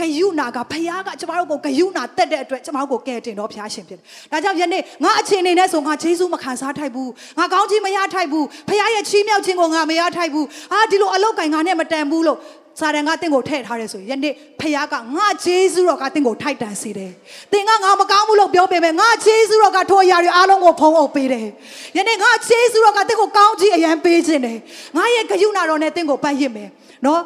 [0.00, 12.38] ဂယုနာကဖခင်ကကျမတို့ကိုဂယုနာတက်တဲ့အတွက်ကျမတို့ကိုကယ်တင်တော့ဖခင်ရှင်ဖြစ်တယ်။ဒါကြောင့်ယနေ့ငါအခြေအနေနဲ့ဆိုငါယေရှုမခံစားထိုက်ဘူး။ငါကောင်းချီးမရထိုက်ဘူး။ဖခင်ရဲ့ချီးမြှောက်ခြင်းကိုငါမရထိုက်ဘူး။အာဒီလိုအလောက်ကင်ငါနဲ့မတန်ဘူးလို့
[12.80, 17.12] စာရန်ကတင့်ကိုထည့်ထားတယ်ဆိုရင်ယနေ့ဖခင်ကငါဂျေဇုတော်ကတင့်ကိုထိုက်တန်စေတယ်။
[17.52, 21.46] သင်ကငါမကောင်းဘူးလို့ပြောပေမဲ့ငါဂျေဇုတော်ကထိုအရာတွေအားလုံးကိုဖုံးအုပ်ပေးတယ်။
[21.96, 24.58] ယနေ့ငါဂျေဇုတော်ကတင့်ကိုကောင်းချီးအရန်ပေးခြင်းတယ်။
[24.96, 26.68] ငါရဲ့ဂယုနာတော်နဲ့တင့်ကိုပတ်ရစ်မယ်။
[27.06, 27.20] နော်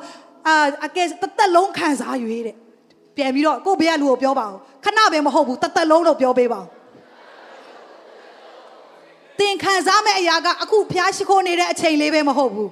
[0.49, 2.16] အာအကဲတသက်လုံးခံစား၍
[2.47, 2.57] တဲ့
[3.17, 6.69] ပြန်ပြီးတော့ကိုဘေးကလူကိုပြောပါအောင်ခဏပဲမဟုတ်ဘူးတသက်လုံးလို့ပြောပေးပါအောင်
[9.39, 12.71] သင်ခံစားမဲ့အရာကအခုဖျားရှိခိုးနေတဲ့အချိန်လေးပဲမဟုတ်ဘူး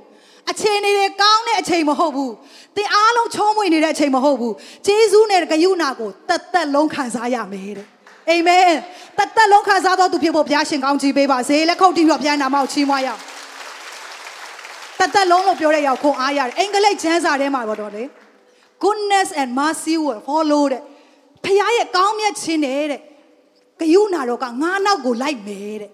[0.50, 2.32] အချိန်နေတယ်ကောင်းတဲ့အချိန်မဟုတ်ဘူး
[2.76, 4.54] သင်အားလုံးချုံးမွေနေတဲ့အချိန်မဟုတ်ဘူး
[4.86, 7.88] ဂျေဇုနဲ့ဂယုနာကိုတသက်လုံးခံစားရမယ်တဲ့
[8.30, 8.70] အာမင်
[9.18, 13.20] တသက်လုံးခံစားတော်သူဖြစ်ဖို့ဘုရားရှင်ကောင်းချီးပေးပါစေလက်ခုပ်တီးပြီးတော့ဘုရားနာမကိုချီးမွမ်းရအောင်
[15.00, 18.04] တသက်လုံးလို့ပြောတဲ့ရောက်ခွန်အားရတယ်အင်္ဂလိပ်ကျမ်းစာထဲမှာတော့လေ
[18.84, 20.82] goodness and mercy will follow တဲ့
[21.44, 23.00] ဖခင်ရဲ့ကောင်းမြတ်ခြင်းနဲ့တဲ့
[23.80, 25.90] ဂယုဏတော်ကငါးနောက်ကိုလိုက်မယ်တဲ့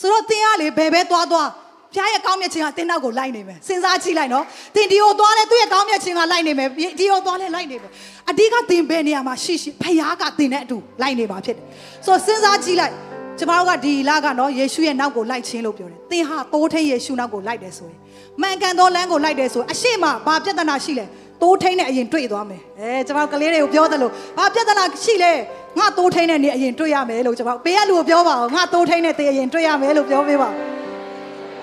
[0.00, 1.48] ဆိုတော့သင်ကလေဘယ်ပဲသွားသွား
[1.92, 6.68] ဖခင်ရဲ့ကောင်းမြတ်ခြင်းကသင်နောက်ကိုလိုက်နေမယ်စဉ်းစားကြည့်လိုက်နော်သင်ဒီကိုသွားလဲသူ့ရဲ့ကောင်းမြတ်ခြင်းကလိုက်နေမယ်
[6.98, 7.90] ဒီကိုသွားလဲလိုက်နေမယ်
[8.30, 11.64] အဓိကသင်ဘယ်နေရာမှာရှိရှိဖခင်ကသင်နဲ့အတူလိုက်နေပါဖြစ်တယ်
[12.04, 12.94] ဆိုတော့စဉ်းစားကြည့်လိုက်
[13.38, 17.98] ကျမတို့ကဒီလကနော်ယေရှုရဲ့နောက်ကိုလိုက်ခြင်းလို့ပြောတယ်သင်ဟာတိုးထိန်ယေရှုနောက်ကိုလိုက်တယ်ဆိုရင်
[18.40, 21.04] မှန်ကန်သောလမ်းကိုလိုက်တယ်ဆိုအရှိမဘာပြဿနာရှိလဲ
[21.42, 25.32] တိုးထိန်နဲ့အရင်တွေ့သွားမယ်အဲကျွန်တော်ကလေးတွေကိုပြောသလိုဘာပြဿနာရှိလဲ
[25.78, 30.48] ငါတိုးထိန်နဲ့နေအရင်တွေ့ရမယ်လို့ကျွန်တော်ပေးရလူကိုပြောပါအောင်ငါတိုးထိန်နဲ့တေးအရင်တွေ့ရမယ်လို့ပြောပေးပါ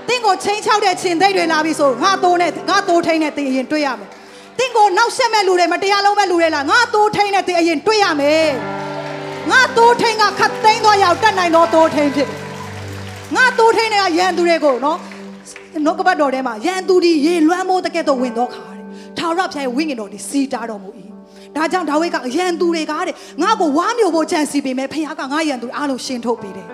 [0.07, 4.09] တင့်ကိုချင်းချောက်တဲ့ခြင်သိပ်တွေလာပြီဆိုငါတိုးနဲ့ငါတိုးထိန်နဲ့တေးအရင်တွေ့ရမယ်
[4.57, 8.47] တင့်ကိုနောက်ဆက်မဲ့လူတွေမတရားလုံးမဲ့လူတွေလာငါတိုးထိန်နဲ့တေးအရင်တွေ့ရမယ်
[9.51, 12.29] ငါတိုးထိန်ကခတ်သိမ်းသွားရောက်တတ်နိုင်တော့တိုးထိန်ဖြစ်
[13.35, 14.99] ငါတိုးထိန်တွေကရန်သူတွေကိုနော်
[15.85, 18.78] နှုတ်ကပတ်တော်ထဲမှာရန်သူဒီရေလွှမ်းမိုးတဲ့ကဲ့သို့ဝင်တော့ခါ
[19.17, 20.89] ထာဝရဘုရားရဲ့ဝိညာဉ်တော်ဒီစီတာတော်မူ၏
[21.55, 26.67] ဒါကြောင့်ဒါဝိဒ်ကရန်သူတွေကတဲ့ငါ့ကိုဝါမျိုးဖို့ကြံစီပေမဲ့ဖခင်ကငါရန်သူအားလုံးရှင်းထုတ်ပေးတယ်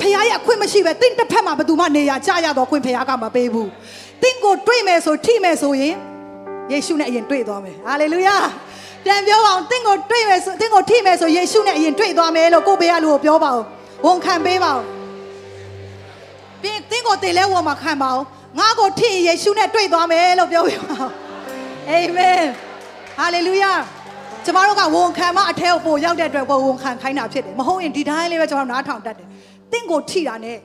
[0.00, 3.70] ဖခင်ရဲ့အခွင့်မရှိပဲတင့်တစ်ဖက်မှာဘယ်သူမှနေရာကြရတော့ခွင့်ဖခင်ကမပေးဘူး
[4.22, 5.94] တင့်ကိုတွေ့မယ်ဆိုထိမယ်ဆိုရင်
[6.72, 8.36] ယေရှုနဲ့အရင်တွေ့သွားမယ်ဟာလေလုယာ
[9.04, 13.64] ပြန်ပြောပါအောင်တင့်ကိုတွေ့မယ်ဆိုတင့်ကိုထိမယ်ဆိုယေရှုနဲ့အရင်တွေ့သွားမယ်လို့ကိုဘေးကလူကိုပြောပါအောင်
[14.06, 14.84] ဝန်ခံပေးပါအောင်
[16.62, 18.26] ပြီးတင့်ကိုတည်လဲဝန်မှာခံပါအောင်
[18.58, 21.23] ငါ့ကိုထိယေရှုနဲ့တွေ့သွားမယ်လို့ပြောပြပါအောင်
[21.90, 22.42] အာမင်
[23.18, 23.72] ဟာလေလုယာ
[24.44, 29.28] ကျမတို့ကဝန်ခံမအထဲကိုပို့ရောက်တဲ့အတွက်ဝန်ခံခိုင်းတာဖြစ်တယ်မဟုတ်ရင်ဒီတိုင်းလေးပဲကျမတို့နားထောင်တတ်တယ်
[29.72, 30.56] တင့်ကိုထိတာနဲ့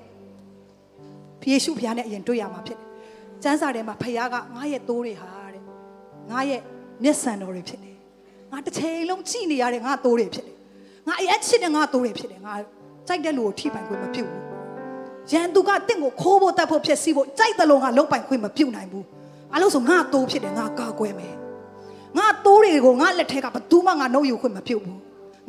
[1.51, 2.87] ယေရှုဖခင်နဲ့အရင်တွေ့ရမှာဖြစ်တယ်
[3.43, 5.63] ကျမ်းစာထဲမှာဖခင်ကငါရဲ့သိုးတွေဟာတဲ့
[6.31, 6.61] ငါရဲ့
[7.03, 7.95] မျက်စံတော်တွေဖြစ်တယ်
[8.51, 10.55] ငါတစ်ချိန်လုံးကြည့်နေရတဲ့ငါသိုးတွေဖြစ်တယ်
[11.07, 12.53] ငါအရက်ချစ်တဲ့ငါသိုးတွေဖြစ်တယ်ငါ
[13.07, 14.43] ကြိုက်တဲ့လူကိုထိပိုင်ခွင့်မပြုဘူး
[15.31, 19.05] ရန်သူကတင့်ကိုခိုးဖို့တတ်ဖို့ဖြစ်စီဖို့ကြိုက်တဲ့လုံးကလုံးပိုင်ခွင့်မပြုနိုင်ဘူး
[19.53, 21.35] အလို့ဆိုငါသိုးဖြစ်တယ်ငါကာကွယ်မယ်
[22.17, 24.99] ငါတိုးတွေကိုငါလက်ထက်ကဘယ်သူမှငါနှုတ်ယူခွင့်မပြုတ်ဘူး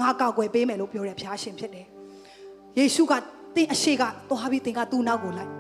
[0.00, 1.86] ငါကောက်ွယ်ပေးမယ်လို့ပြောတဲ့ဖျားရှင်ဖြစ်တယ်
[2.78, 3.12] ယေရှုက
[3.56, 5.50] တင်းအရှိကသွားပြီးတင်းကသူ့နောက်ကိုလိုက်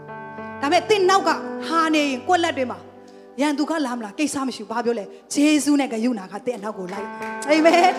[0.60, 1.30] ဒါပေမဲ့တင်းနောက်က
[1.68, 2.78] ဟာနေရင်ကွက်လက်တွေမှာ
[3.40, 7.06] ရန်သူကလာမလားကိစ္စမရှိဘူးဘာပြောလဲဂျေဇုနဲ့ဂယုဏကတင်းအနောက်ကိုလိုက်
[7.48, 7.90] အာမင်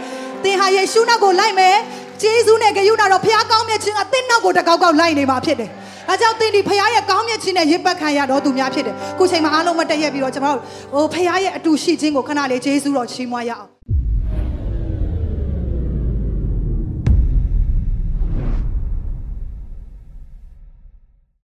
[0.44, 1.76] တင်းဟာယေရှုနောက်ကိုလိုက်မယ်
[2.22, 5.70] ဂျေဇုနဲ့ဂယုဏတော့ဖျားကောင်းမြတ်ခြင်းကတင်းနောက်ကိုတကောက်ကောက်လိုက်နေမှာဖြစ်တယ်
[6.08, 13.71] ဒါကြောင့်တင်းဒီဖခင်ရဲ့ကောင်းမြတ်ခြင်းနဲ့ရစ်ပတ်ခံရတော့သူများဖြစ်တယ်ခုချိန်မှာအားလုံးမတည့်ရက်ပြီးတော့ကျွန်တော်တို့ဟိုဖခင်ရဲ့အတူရှိခြင်းကိုခဏလေးဂျေဇုတော်ချီးမွားရအောင်